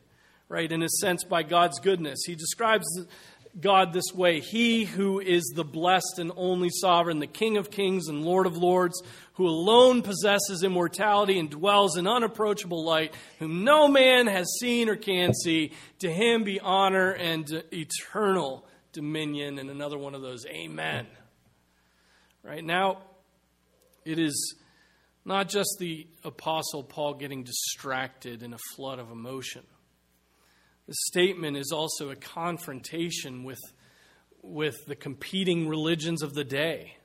right, 0.48 0.70
in 0.70 0.84
a 0.84 0.88
sense, 0.88 1.24
by 1.24 1.42
God's 1.42 1.80
goodness. 1.80 2.20
He 2.24 2.36
describes 2.36 2.86
God 3.60 3.92
this 3.92 4.12
way 4.14 4.40
He 4.40 4.84
who 4.84 5.20
is 5.20 5.52
the 5.54 5.64
blessed 5.64 6.18
and 6.18 6.32
only 6.36 6.70
sovereign, 6.70 7.18
the 7.18 7.26
King 7.26 7.56
of 7.56 7.70
kings 7.70 8.08
and 8.08 8.24
Lord 8.24 8.46
of 8.46 8.56
lords, 8.56 9.02
who 9.34 9.46
alone 9.46 10.02
possesses 10.02 10.62
immortality 10.62 11.38
and 11.38 11.50
dwells 11.50 11.96
in 11.96 12.06
unapproachable 12.06 12.84
light, 12.84 13.14
whom 13.38 13.64
no 13.64 13.88
man 13.88 14.26
has 14.26 14.46
seen 14.58 14.88
or 14.88 14.96
can 14.96 15.34
see, 15.34 15.72
to 16.00 16.10
him 16.10 16.44
be 16.44 16.60
honor 16.60 17.10
and 17.10 17.62
eternal 17.72 18.66
dominion. 18.92 19.58
And 19.58 19.70
another 19.70 19.98
one 19.98 20.14
of 20.14 20.22
those, 20.22 20.46
Amen. 20.46 21.06
Right 22.42 22.64
now, 22.64 22.98
it 24.04 24.18
is 24.18 24.56
not 25.24 25.48
just 25.48 25.76
the 25.78 26.06
Apostle 26.24 26.82
Paul 26.82 27.14
getting 27.14 27.44
distracted 27.44 28.42
in 28.42 28.52
a 28.52 28.58
flood 28.74 28.98
of 28.98 29.10
emotion. 29.10 29.62
The 30.86 30.94
statement 31.06 31.56
is 31.56 31.72
also 31.72 32.10
a 32.10 32.16
confrontation 32.16 33.44
with, 33.44 33.60
with 34.42 34.84
the 34.86 34.96
competing 34.96 35.68
religions 35.68 36.22
of 36.22 36.34
the 36.34 36.44
day. 36.44 36.96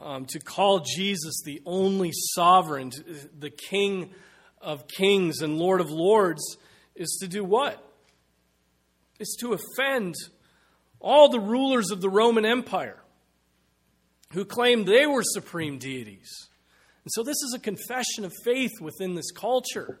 Um, 0.00 0.26
to 0.26 0.38
call 0.38 0.80
Jesus 0.80 1.42
the 1.44 1.60
only 1.66 2.12
sovereign, 2.34 2.92
the 3.36 3.50
King 3.50 4.10
of 4.60 4.86
kings 4.86 5.40
and 5.40 5.58
Lord 5.58 5.80
of 5.80 5.90
lords, 5.90 6.56
is 6.94 7.18
to 7.20 7.28
do 7.28 7.42
what? 7.42 7.84
It's 9.18 9.36
to 9.40 9.54
offend 9.54 10.14
all 11.00 11.28
the 11.28 11.40
rulers 11.40 11.90
of 11.90 12.00
the 12.00 12.08
Roman 12.08 12.44
Empire 12.44 13.02
who 14.32 14.44
claimed 14.44 14.86
they 14.86 15.06
were 15.06 15.22
supreme 15.24 15.78
deities. 15.78 16.48
And 17.04 17.10
so 17.12 17.22
this 17.22 17.36
is 17.36 17.54
a 17.56 17.58
confession 17.58 18.24
of 18.24 18.32
faith 18.44 18.80
within 18.80 19.14
this 19.14 19.30
culture, 19.30 20.00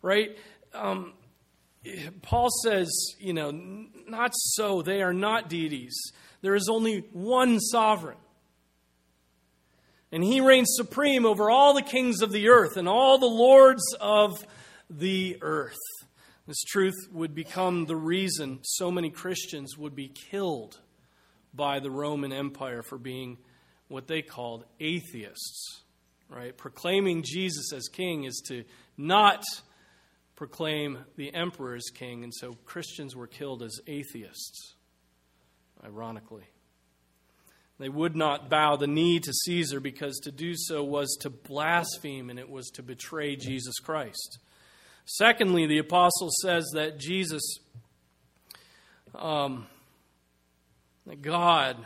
right? 0.00 0.36
Um, 0.72 1.14
Paul 2.22 2.48
says, 2.64 2.90
you 3.18 3.32
know, 3.32 3.50
not 3.50 4.32
so. 4.34 4.82
They 4.82 5.02
are 5.02 5.12
not 5.12 5.48
deities. 5.48 5.96
There 6.40 6.54
is 6.54 6.68
only 6.68 7.04
one 7.12 7.60
sovereign. 7.60 8.18
And 10.10 10.24
he 10.24 10.40
reigns 10.40 10.74
supreme 10.76 11.26
over 11.26 11.50
all 11.50 11.74
the 11.74 11.82
kings 11.82 12.22
of 12.22 12.32
the 12.32 12.48
earth 12.48 12.76
and 12.76 12.88
all 12.88 13.18
the 13.18 13.26
lords 13.26 13.82
of 14.00 14.44
the 14.88 15.36
earth. 15.42 15.76
This 16.46 16.62
truth 16.64 16.96
would 17.12 17.34
become 17.34 17.84
the 17.84 17.96
reason 17.96 18.60
so 18.62 18.90
many 18.90 19.10
Christians 19.10 19.76
would 19.76 19.94
be 19.94 20.08
killed 20.08 20.80
by 21.52 21.80
the 21.80 21.90
Roman 21.90 22.32
Empire 22.32 22.82
for 22.82 22.96
being 22.96 23.36
what 23.88 24.06
they 24.06 24.22
called 24.22 24.64
atheists. 24.80 25.82
Right? 26.30 26.56
Proclaiming 26.56 27.22
Jesus 27.22 27.72
as 27.72 27.88
king 27.88 28.24
is 28.24 28.42
to 28.48 28.64
not 28.96 29.44
proclaim 30.38 30.98
the 31.16 31.34
emperor 31.34 31.74
as 31.74 31.90
king, 31.92 32.22
and 32.22 32.32
so 32.32 32.54
Christians 32.64 33.16
were 33.16 33.26
killed 33.26 33.60
as 33.60 33.80
atheists, 33.88 34.76
ironically. 35.84 36.44
They 37.80 37.88
would 37.88 38.14
not 38.14 38.48
bow 38.48 38.76
the 38.76 38.86
knee 38.86 39.18
to 39.18 39.32
Caesar 39.32 39.80
because 39.80 40.16
to 40.18 40.30
do 40.30 40.52
so 40.54 40.84
was 40.84 41.18
to 41.22 41.30
blaspheme 41.30 42.30
and 42.30 42.38
it 42.38 42.48
was 42.48 42.68
to 42.74 42.84
betray 42.84 43.34
Jesus 43.34 43.80
Christ. 43.80 44.38
Secondly, 45.06 45.66
the 45.66 45.78
apostle 45.78 46.28
says 46.42 46.70
that 46.72 47.00
Jesus, 47.00 47.42
um, 49.16 49.66
that 51.04 51.20
God 51.20 51.84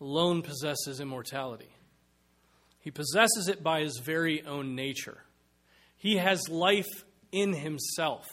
alone 0.00 0.42
possesses 0.42 1.00
immortality. 1.00 1.74
He 2.78 2.92
possesses 2.92 3.48
it 3.48 3.64
by 3.64 3.80
his 3.80 4.00
very 4.04 4.44
own 4.44 4.76
nature. 4.76 5.18
He 5.96 6.18
has 6.18 6.48
life 6.48 7.04
in 7.32 7.52
himself, 7.52 8.26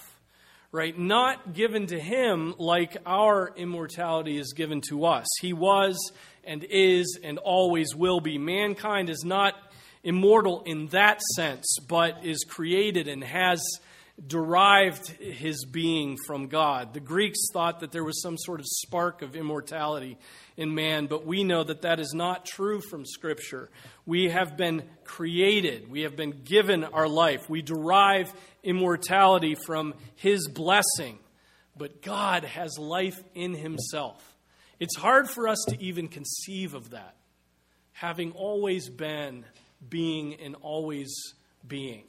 right? 0.71 0.97
Not 0.97 1.53
given 1.53 1.87
to 1.87 1.99
him 1.99 2.55
like 2.57 2.97
our 3.05 3.53
immortality 3.55 4.37
is 4.37 4.53
given 4.53 4.81
to 4.89 5.05
us. 5.05 5.27
He 5.41 5.53
was 5.53 5.97
and 6.43 6.63
is 6.63 7.19
and 7.23 7.37
always 7.37 7.95
will 7.95 8.19
be. 8.19 8.37
Mankind 8.37 9.09
is 9.09 9.23
not 9.23 9.55
immortal 10.03 10.63
in 10.65 10.87
that 10.87 11.21
sense, 11.35 11.77
but 11.87 12.25
is 12.25 12.43
created 12.43 13.07
and 13.07 13.23
has 13.23 13.63
derived 14.27 15.07
his 15.07 15.65
being 15.65 16.17
from 16.27 16.47
God. 16.47 16.93
The 16.93 16.99
Greeks 16.99 17.39
thought 17.51 17.79
that 17.79 17.91
there 17.91 18.03
was 18.03 18.21
some 18.21 18.37
sort 18.37 18.59
of 18.59 18.65
spark 18.67 19.21
of 19.21 19.35
immortality 19.35 20.17
in 20.55 20.75
man, 20.75 21.07
but 21.07 21.25
we 21.25 21.43
know 21.43 21.63
that 21.63 21.81
that 21.81 21.99
is 21.99 22.13
not 22.13 22.45
true 22.45 22.79
from 22.89 23.05
Scripture. 23.05 23.69
We 24.05 24.29
have 24.29 24.55
been 24.55 24.83
created, 25.03 25.89
we 25.89 26.01
have 26.01 26.15
been 26.15 26.43
given 26.43 26.83
our 26.83 27.07
life, 27.07 27.49
we 27.49 27.61
derive 27.63 28.31
immortality 28.63 29.55
from 29.65 29.95
his 30.15 30.47
blessing, 30.47 31.17
but 31.75 32.01
God 32.01 32.43
has 32.43 32.77
life 32.77 33.21
in 33.33 33.55
himself. 33.55 34.23
It's 34.79 34.95
hard 34.95 35.29
for 35.29 35.47
us 35.47 35.63
to 35.69 35.81
even 35.81 36.07
conceive 36.07 36.75
of 36.75 36.91
that, 36.91 37.15
having 37.93 38.31
always 38.33 38.89
been 38.89 39.43
being 39.89 40.35
and 40.35 40.55
always 40.61 41.11
being. 41.67 42.03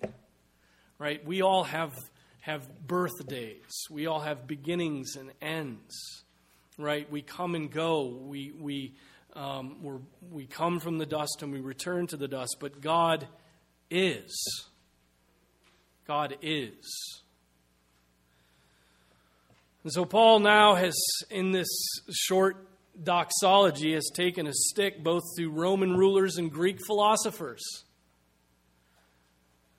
Right? 0.99 1.25
We 1.25 1.43
all 1.43 1.65
have 1.65 1.93
have 2.41 2.69
birthdays. 2.87 3.87
We 3.91 4.07
all 4.07 4.21
have 4.21 4.47
beginnings 4.47 5.17
and 5.17 5.33
ends. 5.41 6.25
Right? 6.79 7.11
We 7.11 7.23
come 7.23 7.55
and 7.55 7.71
go. 7.71 8.07
We 8.07 8.53
we 8.59 8.95
um, 9.35 10.03
we 10.31 10.47
come 10.47 10.81
from 10.81 10.99
the 10.99 11.07
dust 11.07 11.39
and 11.43 11.53
we 11.53 11.61
return 11.61 12.07
to 12.09 12.17
the 12.17 12.29
dust. 12.29 12.57
But 12.61 12.81
God 12.81 13.27
is. 13.91 14.65
God 16.07 16.37
is. 16.43 17.23
And 19.83 19.93
so 19.93 20.05
Paul 20.05 20.41
now 20.41 20.75
has, 20.75 20.97
in 21.31 21.53
this 21.53 21.69
short 22.11 22.69
doxology, 23.03 23.93
has 23.93 24.11
taken 24.15 24.47
a 24.47 24.53
stick 24.53 25.03
both 25.03 25.23
to 25.37 25.51
Roman 25.51 25.95
rulers 25.95 26.39
and 26.39 26.51
Greek 26.51 26.79
philosophers. 26.87 27.63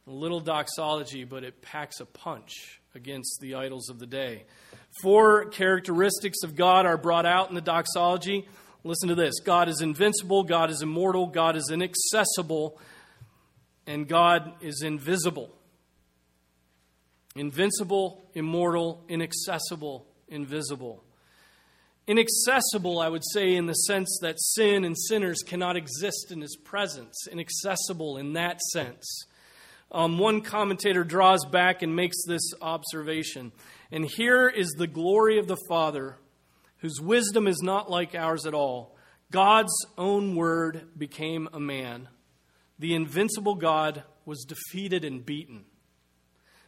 A 0.08 0.12
little 0.12 0.40
doxology, 0.40 1.24
but 1.24 1.44
it 1.44 1.62
packs 1.62 2.00
a 2.00 2.06
punch 2.06 2.80
against 2.94 3.40
the 3.42 3.56
idols 3.56 3.90
of 3.90 4.00
the 4.00 4.06
day. 4.06 4.44
Four 5.02 5.46
characteristics 5.46 6.44
of 6.44 6.56
God 6.56 6.86
are 6.86 6.98
brought 6.98 7.26
out 7.26 7.50
in 7.50 7.56
the 7.56 7.62
doxology. 7.62 8.48
Listen 8.84 9.10
to 9.10 9.16
this 9.16 9.40
God 9.44 9.68
is 9.68 9.82
invincible, 9.82 10.44
God 10.44 10.70
is 10.70 10.82
immortal, 10.84 11.26
God 11.26 11.56
is 11.56 11.72
inaccessible, 11.72 12.80
and 13.88 14.08
God 14.08 14.54
is 14.62 14.84
invisible. 14.84 15.52
Invincible, 17.36 18.30
immortal, 18.34 19.04
inaccessible, 19.10 20.08
invisible. 20.28 21.04
Inaccessible, 22.08 23.00
I 23.00 23.10
would 23.10 23.24
say, 23.34 23.56
in 23.56 23.66
the 23.66 23.74
sense 23.74 24.20
that 24.22 24.40
sin 24.40 24.86
and 24.86 24.96
sinners 24.96 25.42
cannot 25.46 25.76
exist 25.76 26.32
in 26.32 26.40
his 26.40 26.56
presence. 26.56 27.28
Inaccessible 27.30 28.18
in 28.18 28.34
that 28.34 28.62
sense. 28.72 29.26
Um, 29.92 30.18
one 30.18 30.42
commentator 30.42 31.04
draws 31.04 31.46
back 31.46 31.82
and 31.82 31.96
makes 31.96 32.18
this 32.26 32.54
observation. 32.62 33.52
And 33.92 34.06
here 34.06 34.50
is 34.50 34.70
the 34.72 34.88
glory 34.88 35.40
of 35.40 35.48
the 35.48 35.58
Father, 35.70 36.18
whose 36.78 37.00
wisdom 37.00 37.48
is 37.48 37.62
not 37.62 37.90
like 37.90 38.16
ours 38.16 38.46
at 38.46 38.54
all. 38.54 38.96
God's 39.32 39.74
own 39.98 40.36
word 40.36 40.90
became 40.98 41.48
a 41.54 41.60
man. 41.60 42.10
The 42.80 42.94
invincible 42.94 43.56
God 43.56 44.04
was 44.26 44.44
defeated 44.44 45.06
and 45.06 45.26
beaten. 45.26 45.66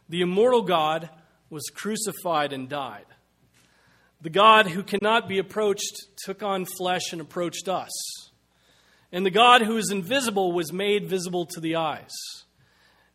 The 0.08 0.22
immortal 0.22 0.62
God 0.62 1.10
was 1.50 1.70
crucified 1.74 2.52
and 2.52 2.68
died. 2.68 3.04
The 4.20 4.30
God 4.30 4.68
who 4.68 4.82
cannot 4.82 5.28
be 5.28 5.38
approached 5.38 5.94
took 6.24 6.42
on 6.42 6.64
flesh 6.64 7.12
and 7.12 7.20
approached 7.20 7.68
us. 7.68 7.90
And 9.12 9.24
the 9.24 9.30
God 9.30 9.62
who 9.62 9.76
is 9.76 9.90
invisible 9.90 10.52
was 10.52 10.72
made 10.72 11.08
visible 11.08 11.46
to 11.46 11.60
the 11.60 11.76
eyes. 11.76 12.14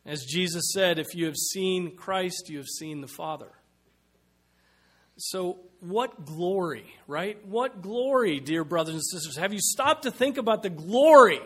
As 0.06 0.24
Jesus 0.24 0.70
said, 0.72 0.98
if 0.98 1.14
you 1.14 1.26
have 1.26 1.36
seen 1.36 1.96
Christ, 1.96 2.50
you 2.50 2.58
have 2.58 2.68
seen 2.68 3.00
the 3.00 3.08
Father. 3.08 3.50
So, 5.16 5.58
what 5.80 6.26
glory, 6.26 6.84
right? 7.06 7.38
What 7.46 7.82
glory, 7.82 8.40
dear 8.40 8.64
brothers 8.64 8.94
and 8.94 9.04
sisters. 9.04 9.36
Have 9.36 9.52
you 9.52 9.60
stopped 9.60 10.02
to 10.02 10.10
think 10.10 10.38
about 10.38 10.62
the 10.62 10.70
glory 10.70 11.40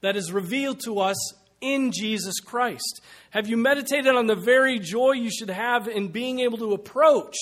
that 0.00 0.16
is 0.16 0.32
revealed 0.32 0.80
to 0.80 0.98
us 0.98 1.34
in 1.60 1.92
Jesus 1.92 2.40
Christ? 2.40 3.00
Have 3.30 3.48
you 3.48 3.56
meditated 3.56 4.14
on 4.14 4.26
the 4.26 4.34
very 4.34 4.78
joy 4.78 5.12
you 5.12 5.30
should 5.30 5.50
have 5.50 5.86
in 5.88 6.08
being 6.08 6.40
able 6.40 6.58
to 6.58 6.72
approach 6.72 7.36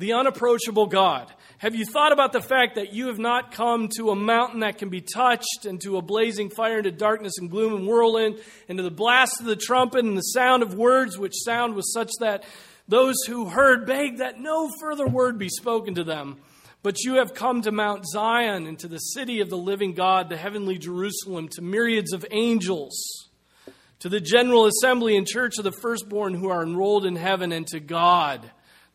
the 0.00 0.14
unapproachable 0.14 0.86
God? 0.86 1.30
Have 1.58 1.74
you 1.74 1.84
thought 1.84 2.12
about 2.12 2.32
the 2.32 2.40
fact 2.40 2.76
that 2.76 2.94
you 2.94 3.08
have 3.08 3.18
not 3.18 3.52
come 3.52 3.88
to 3.98 4.08
a 4.08 4.16
mountain 4.16 4.60
that 4.60 4.78
can 4.78 4.88
be 4.88 5.02
touched, 5.02 5.66
and 5.66 5.78
to 5.82 5.98
a 5.98 6.02
blazing 6.02 6.48
fire, 6.48 6.78
into 6.78 6.90
darkness 6.90 7.34
and 7.36 7.50
gloom 7.50 7.74
and 7.74 7.86
whirlwind, 7.86 8.40
and 8.66 8.78
to 8.78 8.82
the 8.82 8.90
blast 8.90 9.40
of 9.40 9.46
the 9.46 9.56
trumpet 9.56 10.02
and 10.02 10.16
the 10.16 10.22
sound 10.22 10.62
of 10.62 10.72
words, 10.72 11.18
which 11.18 11.34
sound 11.44 11.74
was 11.74 11.92
such 11.92 12.10
that 12.18 12.44
those 12.88 13.14
who 13.28 13.50
heard 13.50 13.86
begged 13.86 14.18
that 14.20 14.40
no 14.40 14.70
further 14.80 15.06
word 15.06 15.38
be 15.38 15.50
spoken 15.50 15.94
to 15.96 16.02
them? 16.02 16.38
But 16.82 17.04
you 17.04 17.16
have 17.16 17.34
come 17.34 17.60
to 17.60 17.70
Mount 17.70 18.06
Zion 18.06 18.66
and 18.66 18.78
to 18.78 18.88
the 18.88 18.96
city 18.96 19.40
of 19.40 19.50
the 19.50 19.58
living 19.58 19.92
God, 19.92 20.30
the 20.30 20.38
heavenly 20.38 20.78
Jerusalem, 20.78 21.48
to 21.48 21.60
myriads 21.60 22.14
of 22.14 22.24
angels, 22.30 23.28
to 23.98 24.08
the 24.08 24.18
general 24.18 24.64
assembly 24.64 25.14
and 25.14 25.26
church 25.26 25.58
of 25.58 25.64
the 25.64 25.72
firstborn 25.72 26.32
who 26.32 26.48
are 26.48 26.62
enrolled 26.62 27.04
in 27.04 27.16
heaven, 27.16 27.52
and 27.52 27.66
to 27.66 27.80
God, 27.80 28.50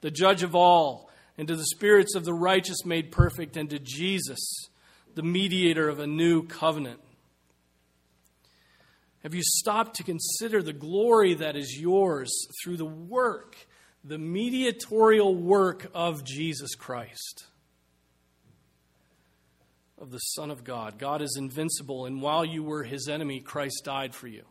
the 0.06 0.12
judge 0.12 0.44
of 0.44 0.54
all, 0.54 1.10
and 1.36 1.48
to 1.48 1.56
the 1.56 1.66
spirits 1.66 2.14
of 2.14 2.26
the 2.26 2.34
righteous 2.34 2.86
made 2.86 3.12
perfect, 3.12 3.58
and 3.58 3.72
to 3.72 3.80
Jesus, 3.80 4.70
the 5.16 5.24
mediator 5.24 5.90
of 5.90 5.98
a 5.98 6.06
new 6.06 6.44
covenant. 6.44 7.00
Have 9.24 9.34
you 9.34 9.42
stopped 9.44 9.96
to 9.96 10.04
consider 10.04 10.62
the 10.62 10.74
glory 10.74 11.34
that 11.34 11.56
is 11.56 11.76
yours 11.82 12.32
through 12.64 12.78
the 12.78 12.86
work, 12.86 13.56
the 14.04 14.20
mediatorial 14.20 15.34
work 15.34 15.90
of 15.96 16.24
Jesus 16.24 16.76
Christ? 16.76 17.48
of 19.98 20.12
the 20.12 20.20
Son 20.20 20.52
of 20.52 20.64
God. 20.64 21.00
God 21.00 21.22
is 21.24 21.36
invincible, 21.40 22.06
and 22.06 22.22
while 22.22 22.46
you 22.46 22.62
were 22.62 22.84
his 22.84 23.08
enemy, 23.08 23.40
Christ 23.40 23.82
died 23.86 24.14
for 24.14 24.28
you. 24.28 24.44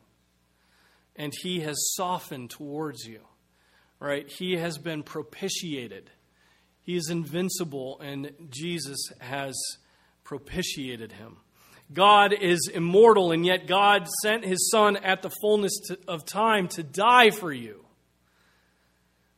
And 1.15 1.33
he 1.43 1.61
has 1.61 1.77
softened 1.95 2.51
towards 2.51 3.05
you. 3.05 3.21
Right? 4.01 4.29
He 4.29 4.57
has 4.57 4.79
been 4.79 5.03
propitiated. 5.03 6.11
He 6.83 6.97
is 6.97 7.09
invincible, 7.09 7.99
and 8.01 8.33
Jesus 8.51 8.99
has 9.21 9.55
propitiated 10.25 11.13
him. 11.13 11.39
God 11.93 12.33
is 12.33 12.71
immortal, 12.73 13.33
and 13.33 13.45
yet 13.45 13.67
God 13.67 14.09
sent 14.23 14.45
his 14.45 14.71
Son 14.71 14.97
at 14.97 15.23
the 15.23 15.31
fullness 15.41 15.79
of 16.09 16.25
time 16.25 16.69
to 16.69 16.83
die 16.83 17.31
for 17.31 17.53
you. 17.53 17.85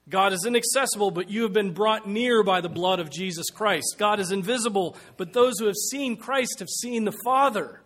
God 0.09 0.33
is 0.33 0.47
inaccessible, 0.47 1.11
but 1.11 1.31
you 1.31 1.43
have 1.43 1.53
been 1.53 1.73
brought 1.73 2.09
near 2.09 2.45
by 2.45 2.61
the 2.61 2.69
blood 2.69 3.01
of 3.01 3.11
Jesus 3.11 3.51
Christ. 3.51 3.97
God 3.99 4.21
is 4.21 4.31
invisible, 4.31 4.97
but 5.17 5.33
those 5.33 5.55
who 5.59 5.67
have 5.67 5.75
seen 5.91 6.17
Christ 6.17 6.61
have 6.61 6.69
seen 6.69 7.05
the 7.05 7.17
Father. 7.25 7.83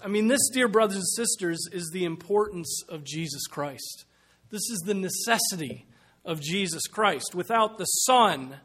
I 0.00 0.06
mean, 0.06 0.28
this, 0.28 0.48
dear 0.52 0.68
brothers 0.68 0.96
and 0.96 1.08
sisters, 1.08 1.68
is 1.72 1.90
the 1.92 2.04
importance 2.04 2.82
of 2.88 3.02
Jesus 3.02 3.46
Christ. 3.48 4.04
This 4.50 4.70
is 4.70 4.82
the 4.86 4.94
necessity 4.94 5.86
of 6.28 6.40
Jesus 6.40 6.86
Christ. 6.86 7.34
Without 7.34 7.78
the 7.78 7.86
Son 7.86 8.56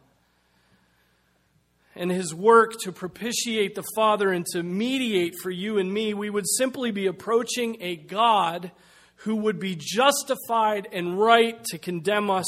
and 1.95 2.11
his 2.11 2.35
work 2.35 2.73
to 2.81 2.91
propitiate 2.91 3.73
the 3.73 3.85
Father 3.95 4.31
and 4.31 4.45
to 4.47 4.61
mediate 4.61 5.33
for 5.41 5.49
you 5.49 5.77
and 5.77 5.91
me, 5.91 6.13
we 6.13 6.29
would 6.29 6.47
simply 6.57 6.91
be 6.91 7.07
approaching 7.07 7.77
a 7.79 7.95
God 7.95 8.71
who 9.17 9.37
would 9.37 9.59
be 9.59 9.77
justified 9.79 10.89
and 10.91 11.17
right 11.17 11.63
to 11.65 11.77
condemn 11.77 12.29
us 12.29 12.45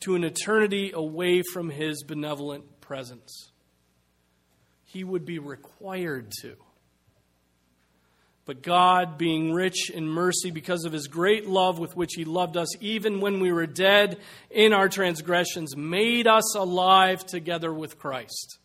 to 0.00 0.14
an 0.14 0.22
eternity 0.22 0.92
away 0.92 1.42
from 1.42 1.70
his 1.70 2.04
benevolent 2.04 2.80
presence. 2.82 3.50
He 4.84 5.02
would 5.02 5.24
be 5.24 5.38
required 5.38 6.30
to. 6.42 6.56
But 8.48 8.62
God, 8.62 9.18
being 9.18 9.52
rich 9.52 9.90
in 9.90 10.08
mercy 10.08 10.50
because 10.50 10.86
of 10.86 10.92
his 10.94 11.06
great 11.06 11.46
love 11.46 11.78
with 11.78 11.94
which 11.94 12.14
he 12.14 12.24
loved 12.24 12.56
us, 12.56 12.74
even 12.80 13.20
when 13.20 13.40
we 13.40 13.52
were 13.52 13.66
dead 13.66 14.16
in 14.50 14.72
our 14.72 14.88
transgressions, 14.88 15.76
made 15.76 16.26
us 16.26 16.54
alive 16.54 17.26
together 17.26 17.74
with 17.74 17.98
Christ. 17.98 18.56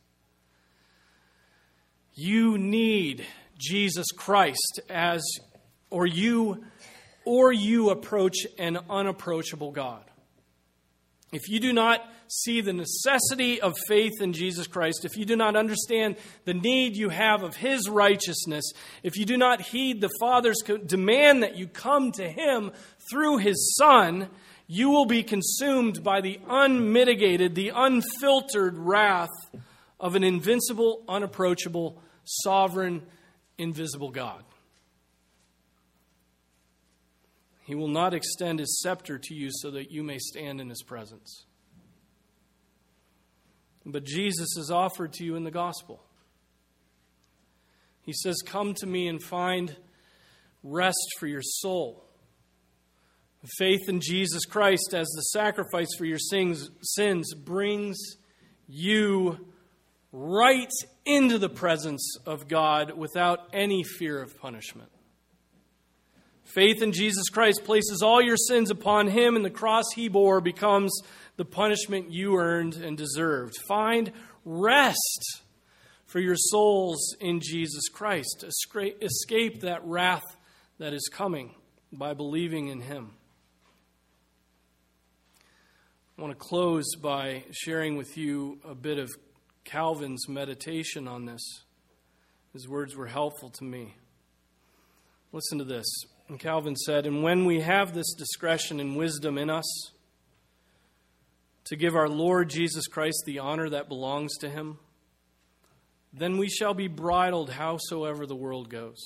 You 2.14 2.58
need 2.58 3.26
Jesus 3.58 4.08
Christ 4.16 4.80
as, 4.90 5.22
or 5.90 6.08
you, 6.08 6.64
or 7.26 7.52
you 7.52 7.90
approach 7.90 8.38
an 8.58 8.80
unapproachable 8.90 9.72
God. 9.72 10.06
If 11.34 11.50
you 11.50 11.60
do 11.60 11.74
not 11.74 12.08
see 12.28 12.62
the 12.62 12.74
necessity 12.74 13.60
of 13.60 13.74
faith 13.88 14.22
in 14.22 14.34
Jesus 14.34 14.68
Christ, 14.68 15.04
if 15.04 15.18
you 15.18 15.26
do 15.26 15.36
not 15.36 15.56
understand 15.56 16.16
the 16.46 16.54
need 16.54 16.96
you 16.96 17.10
have 17.10 17.42
of 17.42 17.56
His 17.56 17.90
righteousness, 17.90 18.72
if 19.02 19.18
you 19.18 19.26
do 19.26 19.36
not 19.36 19.62
heed 19.62 20.00
the 20.00 20.12
Father's 20.20 20.62
demand 20.86 21.42
that 21.42 21.58
you 21.58 21.68
come 21.68 22.12
to 22.14 22.30
Him 22.30 22.72
through 23.10 23.38
His 23.38 23.76
Son, 23.78 24.30
you 24.68 24.92
will 24.92 25.06
be 25.06 25.24
consumed 25.24 26.04
by 26.04 26.22
the 26.22 26.40
unmitigated, 26.48 27.56
the 27.56 27.72
unfiltered 27.76 28.78
wrath 28.78 29.30
of 30.00 30.16
an 30.16 30.24
invincible, 30.24 31.04
unapproachable, 31.10 32.00
sovereign, 32.26 33.02
invisible 33.58 34.12
God. 34.12 34.44
He 37.64 37.76
will 37.76 37.88
not 37.88 38.14
extend 38.14 38.60
his 38.60 38.82
scepter 38.82 39.18
to 39.18 39.34
you 39.34 39.50
so 39.52 39.72
that 39.72 39.92
you 39.92 40.04
may 40.04 40.18
stand 40.20 40.60
in 40.60 40.70
his 40.70 40.84
presence. 40.84 41.46
But 43.86 44.06
Jesus 44.06 44.58
is 44.58 44.70
offered 44.70 45.14
to 45.14 45.26
you 45.26 45.36
in 45.36 45.44
the 45.44 45.52
gospel. 45.52 46.02
He 48.02 48.14
says, 48.14 48.42
Come 48.46 48.74
to 48.76 48.86
me 48.86 49.08
and 49.08 49.22
find 49.22 49.76
rest 50.62 51.16
for 51.20 51.28
your 51.28 51.42
soul. 51.42 52.06
Faith 53.58 53.90
in 53.90 54.00
Jesus 54.00 54.46
Christ 54.46 54.94
as 54.94 55.08
the 55.10 55.22
sacrifice 55.22 55.90
for 55.98 56.06
your 56.06 56.20
sins, 56.20 57.34
brings 57.34 57.98
you 58.68 59.48
right 60.14 60.72
into 61.06 61.38
the 61.38 61.50
presence 61.50 62.16
of 62.26 62.48
God 62.48 62.98
without 62.98 63.50
any 63.52 63.84
fear 63.84 64.22
of 64.22 64.38
punishment. 64.40 64.93
Faith 66.44 66.82
in 66.82 66.92
Jesus 66.92 67.30
Christ 67.30 67.64
places 67.64 68.02
all 68.04 68.22
your 68.22 68.38
sins 68.38 68.70
upon 68.70 69.08
him, 69.08 69.36
and 69.36 69.44
the 69.44 69.50
cross 69.50 69.86
he 69.96 70.08
bore 70.08 70.42
becomes 70.42 70.92
the 71.38 71.46
punishment 71.46 72.12
you 72.12 72.38
earned 72.38 72.76
and 72.76 72.98
deserved. 72.98 73.56
Find 73.68 74.12
rest 74.46 75.42
for 76.06 76.20
your 76.20 76.36
souls 76.36 77.16
in 77.20 77.40
Jesus 77.42 77.90
Christ. 77.90 78.46
Escape 78.46 79.62
that 79.62 79.84
wrath 79.84 80.38
that 80.78 80.94
is 80.94 81.10
coming 81.12 81.56
by 81.92 82.14
believing 82.14 82.68
in 82.68 82.82
him. 82.82 83.12
I 86.18 86.22
want 86.22 86.32
to 86.32 86.38
close 86.38 86.96
by 87.02 87.44
sharing 87.52 87.98
with 87.98 88.16
you 88.18 88.60
a 88.64 88.76
bit 88.76 89.00
of 89.00 89.10
Calvin's 89.64 90.30
meditation 90.30 91.08
on 91.08 91.26
this. 91.26 91.42
His 92.52 92.68
words 92.68 92.96
were 92.96 93.08
helpful 93.08 93.50
to 93.50 93.64
me. 93.64 93.96
Listen 95.32 95.58
to 95.58 95.64
this. 95.64 95.86
And 96.34 96.40
Calvin 96.40 96.76
said, 96.76 97.06
And 97.06 97.22
when 97.22 97.46
we 97.46 97.60
have 97.60 97.94
this 97.94 98.12
discretion 98.16 98.80
and 98.80 98.98
wisdom 98.98 99.38
in 99.38 99.52
us 99.52 99.92
to 101.66 101.76
give 101.76 101.94
our 101.96 102.10
Lord 102.10 102.50
Jesus 102.50 102.88
Christ 102.88 103.22
the 103.28 103.38
honor 103.38 103.70
that 103.70 103.88
belongs 103.88 104.36
to 104.40 104.50
him, 104.50 104.80
then 106.12 106.40
we 106.40 106.50
shall 106.50 106.74
be 106.74 106.88
bridled 106.88 107.52
howsoever 107.52 108.26
the 108.26 108.36
world 108.36 108.70
goes. 108.70 108.98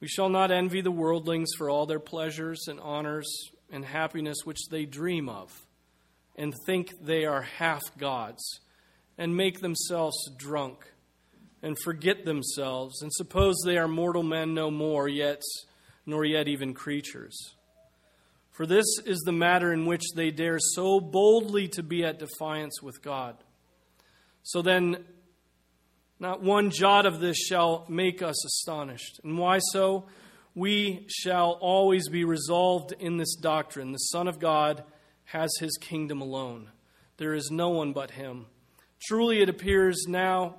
We 0.00 0.08
shall 0.08 0.28
not 0.28 0.50
envy 0.50 0.80
the 0.80 0.90
worldlings 0.90 1.50
for 1.56 1.70
all 1.70 1.86
their 1.86 2.00
pleasures 2.00 2.66
and 2.66 2.80
honors 2.80 3.32
and 3.70 3.84
happiness 3.84 4.38
which 4.42 4.66
they 4.72 4.86
dream 4.86 5.28
of, 5.28 5.52
and 6.34 6.52
think 6.66 6.90
they 7.00 7.26
are 7.26 7.42
half 7.42 7.82
gods, 7.96 8.58
and 9.16 9.36
make 9.36 9.60
themselves 9.60 10.16
drunk, 10.36 10.84
and 11.62 11.78
forget 11.78 12.24
themselves, 12.24 13.02
and 13.02 13.12
suppose 13.12 13.54
they 13.64 13.78
are 13.78 13.86
mortal 13.86 14.24
men 14.24 14.52
no 14.52 14.68
more, 14.68 15.06
yet 15.08 15.40
nor 16.06 16.24
yet 16.24 16.48
even 16.48 16.74
creatures. 16.74 17.54
For 18.50 18.66
this 18.66 18.86
is 19.06 19.20
the 19.20 19.32
matter 19.32 19.72
in 19.72 19.86
which 19.86 20.02
they 20.14 20.30
dare 20.30 20.58
so 20.58 21.00
boldly 21.00 21.68
to 21.68 21.82
be 21.82 22.04
at 22.04 22.18
defiance 22.18 22.82
with 22.82 23.02
God. 23.02 23.36
So 24.42 24.60
then, 24.60 25.04
not 26.20 26.42
one 26.42 26.70
jot 26.70 27.06
of 27.06 27.20
this 27.20 27.36
shall 27.36 27.86
make 27.88 28.22
us 28.22 28.44
astonished. 28.44 29.20
And 29.24 29.38
why 29.38 29.60
so? 29.72 30.06
We 30.54 31.06
shall 31.08 31.52
always 31.60 32.08
be 32.08 32.24
resolved 32.24 32.92
in 32.98 33.16
this 33.16 33.34
doctrine. 33.34 33.92
The 33.92 33.98
Son 33.98 34.28
of 34.28 34.38
God 34.38 34.84
has 35.24 35.50
his 35.58 35.78
kingdom 35.80 36.20
alone, 36.20 36.68
there 37.16 37.32
is 37.34 37.50
no 37.50 37.70
one 37.70 37.92
but 37.92 38.12
him. 38.12 38.46
Truly, 39.00 39.40
it 39.40 39.48
appears 39.48 40.04
now 40.06 40.56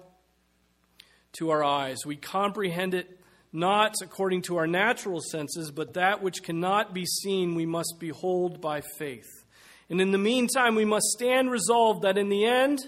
to 1.34 1.52
our 1.52 1.64
eyes. 1.64 2.06
We 2.06 2.16
comprehend 2.16 2.94
it 2.94 3.20
not 3.54 3.94
according 4.02 4.42
to 4.42 4.58
our 4.58 4.66
natural 4.66 5.22
senses, 5.22 5.70
but 5.70 5.94
that 5.94 6.24
which 6.24 6.42
cannot 6.42 6.94
be 6.94 7.06
seen 7.06 7.54
we 7.54 7.68
must 7.68 7.96
behold 8.00 8.60
by 8.60 8.82
faith. 8.98 9.30
And 9.90 10.02
in 10.02 10.12
the 10.12 10.18
meantime, 10.18 10.74
we 10.74 10.86
must 10.86 11.06
stand 11.06 11.52
resolved 11.52 12.02
that 12.02 12.18
in 12.18 12.30
the 12.30 12.46
end, 12.46 12.80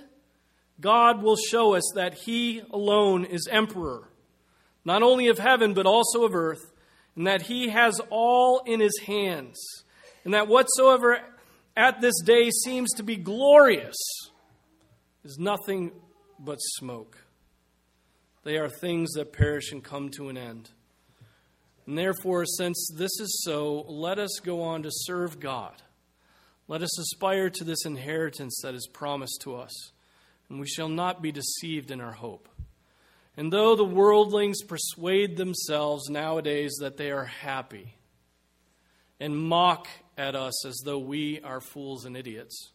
God 0.81 1.21
will 1.21 1.37
show 1.37 1.75
us 1.75 1.83
that 1.93 2.15
He 2.15 2.63
alone 2.71 3.25
is 3.25 3.47
emperor, 3.49 4.09
not 4.83 5.03
only 5.03 5.27
of 5.27 5.37
heaven, 5.37 5.75
but 5.75 5.85
also 5.85 6.23
of 6.25 6.33
earth, 6.33 6.71
and 7.15 7.27
that 7.27 7.43
He 7.43 7.69
has 7.69 8.01
all 8.09 8.61
in 8.65 8.79
His 8.79 8.99
hands, 9.05 9.57
and 10.23 10.33
that 10.33 10.47
whatsoever 10.47 11.19
at 11.77 12.01
this 12.01 12.19
day 12.23 12.49
seems 12.49 12.91
to 12.93 13.03
be 13.03 13.17
glorious 13.17 13.95
is 15.23 15.37
nothing 15.37 15.91
but 16.39 16.57
smoke. 16.57 17.24
They 18.45 18.57
are 18.57 18.69
things 18.69 19.13
that 19.13 19.33
perish 19.33 19.71
and 19.71 19.83
come 19.83 20.09
to 20.11 20.29
an 20.29 20.37
end. 20.37 20.69
And 21.87 21.97
therefore, 21.97 22.45
since 22.45 22.89
this 22.95 23.19
is 23.19 23.41
so, 23.43 23.83
let 23.87 24.19
us 24.19 24.39
go 24.43 24.61
on 24.61 24.83
to 24.83 24.89
serve 24.91 25.39
God. 25.39 25.81
Let 26.67 26.83
us 26.83 26.99
aspire 26.99 27.49
to 27.49 27.63
this 27.63 27.85
inheritance 27.85 28.59
that 28.61 28.75
is 28.75 28.87
promised 28.87 29.41
to 29.41 29.55
us, 29.55 29.91
and 30.47 30.59
we 30.59 30.67
shall 30.67 30.89
not 30.89 31.23
be 31.23 31.31
deceived 31.31 31.89
in 31.89 31.99
our 31.99 32.11
hope. 32.11 32.47
And 33.35 33.51
though 33.51 33.75
the 33.75 33.83
worldlings 33.83 34.61
persuade 34.61 35.37
themselves 35.37 36.07
nowadays 36.07 36.75
that 36.81 36.97
they 36.97 37.09
are 37.11 37.25
happy 37.25 37.95
and 39.19 39.35
mock 39.35 39.87
at 40.19 40.35
us 40.35 40.65
as 40.67 40.81
though 40.85 40.99
we 40.99 41.41
are 41.41 41.61
fools 41.61 42.05
and 42.05 42.15
idiots, 42.15 42.71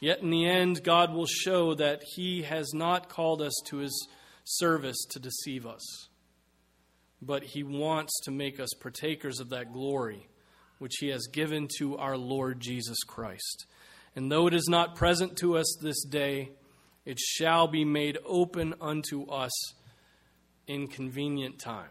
yet 0.00 0.22
in 0.22 0.30
the 0.30 0.48
end, 0.48 0.84
God 0.84 1.12
will 1.12 1.26
show 1.26 1.74
that 1.74 2.04
He 2.14 2.42
has 2.42 2.72
not 2.72 3.08
called 3.08 3.42
us 3.42 3.54
to 3.66 3.78
His 3.78 4.08
service 4.44 5.04
to 5.10 5.18
deceive 5.18 5.66
us, 5.66 6.08
but 7.20 7.44
He 7.44 7.62
wants 7.62 8.20
to 8.24 8.30
make 8.30 8.58
us 8.60 8.70
partakers 8.80 9.40
of 9.40 9.50
that 9.50 9.72
glory 9.72 10.28
which 10.78 10.96
He 10.98 11.08
has 11.08 11.26
given 11.26 11.68
to 11.78 11.96
our 11.96 12.16
Lord 12.16 12.60
Jesus 12.60 12.98
Christ. 13.04 13.66
And 14.16 14.30
though 14.30 14.46
it 14.46 14.54
is 14.54 14.68
not 14.68 14.96
present 14.96 15.36
to 15.38 15.56
us 15.56 15.78
this 15.80 16.04
day, 16.04 16.50
it 17.04 17.18
shall 17.18 17.66
be 17.68 17.84
made 17.84 18.18
open 18.24 18.74
unto 18.80 19.24
us 19.30 19.52
in 20.66 20.88
convenient 20.88 21.58
time. 21.58 21.90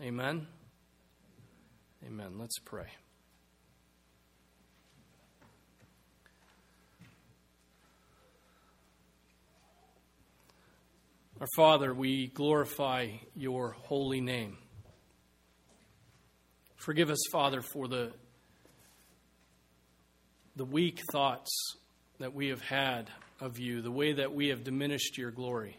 Amen. 0.00 0.46
Amen. 2.06 2.38
Let's 2.38 2.58
pray. 2.58 2.86
Our 11.38 11.46
Father, 11.54 11.92
we 11.92 12.28
glorify 12.28 13.08
your 13.34 13.72
holy 13.82 14.22
name. 14.22 14.56
Forgive 16.76 17.10
us, 17.10 17.18
Father, 17.30 17.60
for 17.60 17.88
the, 17.88 18.12
the 20.56 20.64
weak 20.64 21.02
thoughts 21.12 21.50
that 22.20 22.32
we 22.32 22.48
have 22.48 22.62
had 22.62 23.10
of 23.38 23.58
you, 23.58 23.82
the 23.82 23.90
way 23.90 24.14
that 24.14 24.34
we 24.34 24.48
have 24.48 24.64
diminished 24.64 25.18
your 25.18 25.30
glory, 25.30 25.78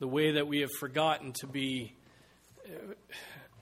the 0.00 0.08
way 0.08 0.32
that 0.32 0.48
we 0.48 0.62
have 0.62 0.70
forgotten 0.80 1.32
to 1.34 1.46
be 1.46 1.94
uh, 2.66 2.94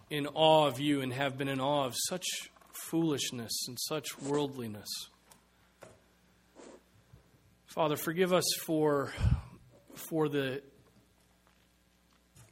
in 0.08 0.26
awe 0.28 0.68
of 0.68 0.80
you 0.80 1.02
and 1.02 1.12
have 1.12 1.36
been 1.36 1.48
in 1.48 1.60
awe 1.60 1.84
of 1.84 1.94
such 2.08 2.24
foolishness 2.72 3.66
and 3.68 3.76
such 3.78 4.18
worldliness. 4.22 4.88
Father, 7.66 7.96
forgive 7.96 8.32
us 8.32 8.46
for, 8.64 9.12
for 9.98 10.28
the, 10.28 10.62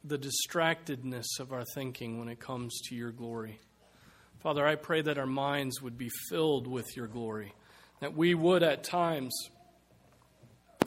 the 0.03 0.17
distractedness 0.17 1.39
of 1.39 1.51
our 1.51 1.63
thinking 1.73 2.19
when 2.19 2.29
it 2.29 2.39
comes 2.39 2.79
to 2.89 2.95
your 2.95 3.11
glory. 3.11 3.59
Father, 4.39 4.65
I 4.65 4.75
pray 4.75 5.01
that 5.01 5.17
our 5.17 5.25
minds 5.25 5.81
would 5.81 5.97
be 5.97 6.09
filled 6.29 6.67
with 6.67 6.95
your 6.95 7.07
glory 7.07 7.53
that 7.99 8.15
we 8.15 8.33
would 8.33 8.63
at 8.63 8.83
times, 8.83 9.33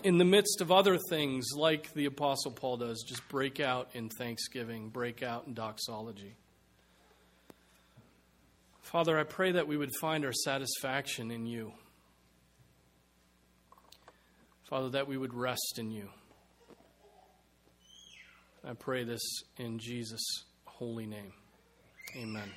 in 0.04 0.18
the 0.18 0.24
midst 0.24 0.60
of 0.60 0.70
other 0.70 0.98
things 1.08 1.48
like 1.54 1.92
the 1.92 2.06
Apostle 2.06 2.52
Paul 2.52 2.78
does, 2.78 3.04
just 3.06 3.26
break 3.28 3.60
out 3.60 3.90
in 3.94 4.08
thanksgiving, 4.08 4.88
break 4.88 5.22
out 5.22 5.46
in 5.46 5.54
doxology. 5.54 6.36
Father, 8.82 9.18
I 9.18 9.24
pray 9.24 9.52
that 9.52 9.66
we 9.68 9.76
would 9.76 9.94
find 10.00 10.24
our 10.24 10.32
satisfaction 10.32 11.30
in 11.30 11.46
you. 11.46 11.72
Father, 14.68 14.90
that 14.90 15.08
we 15.08 15.16
would 15.16 15.34
rest 15.34 15.78
in 15.78 15.90
you. 15.90 16.08
I 18.64 18.74
pray 18.74 19.04
this 19.04 19.22
in 19.56 19.78
Jesus' 19.78 20.44
holy 20.64 21.06
name. 21.06 21.32
Amen. 22.16 22.50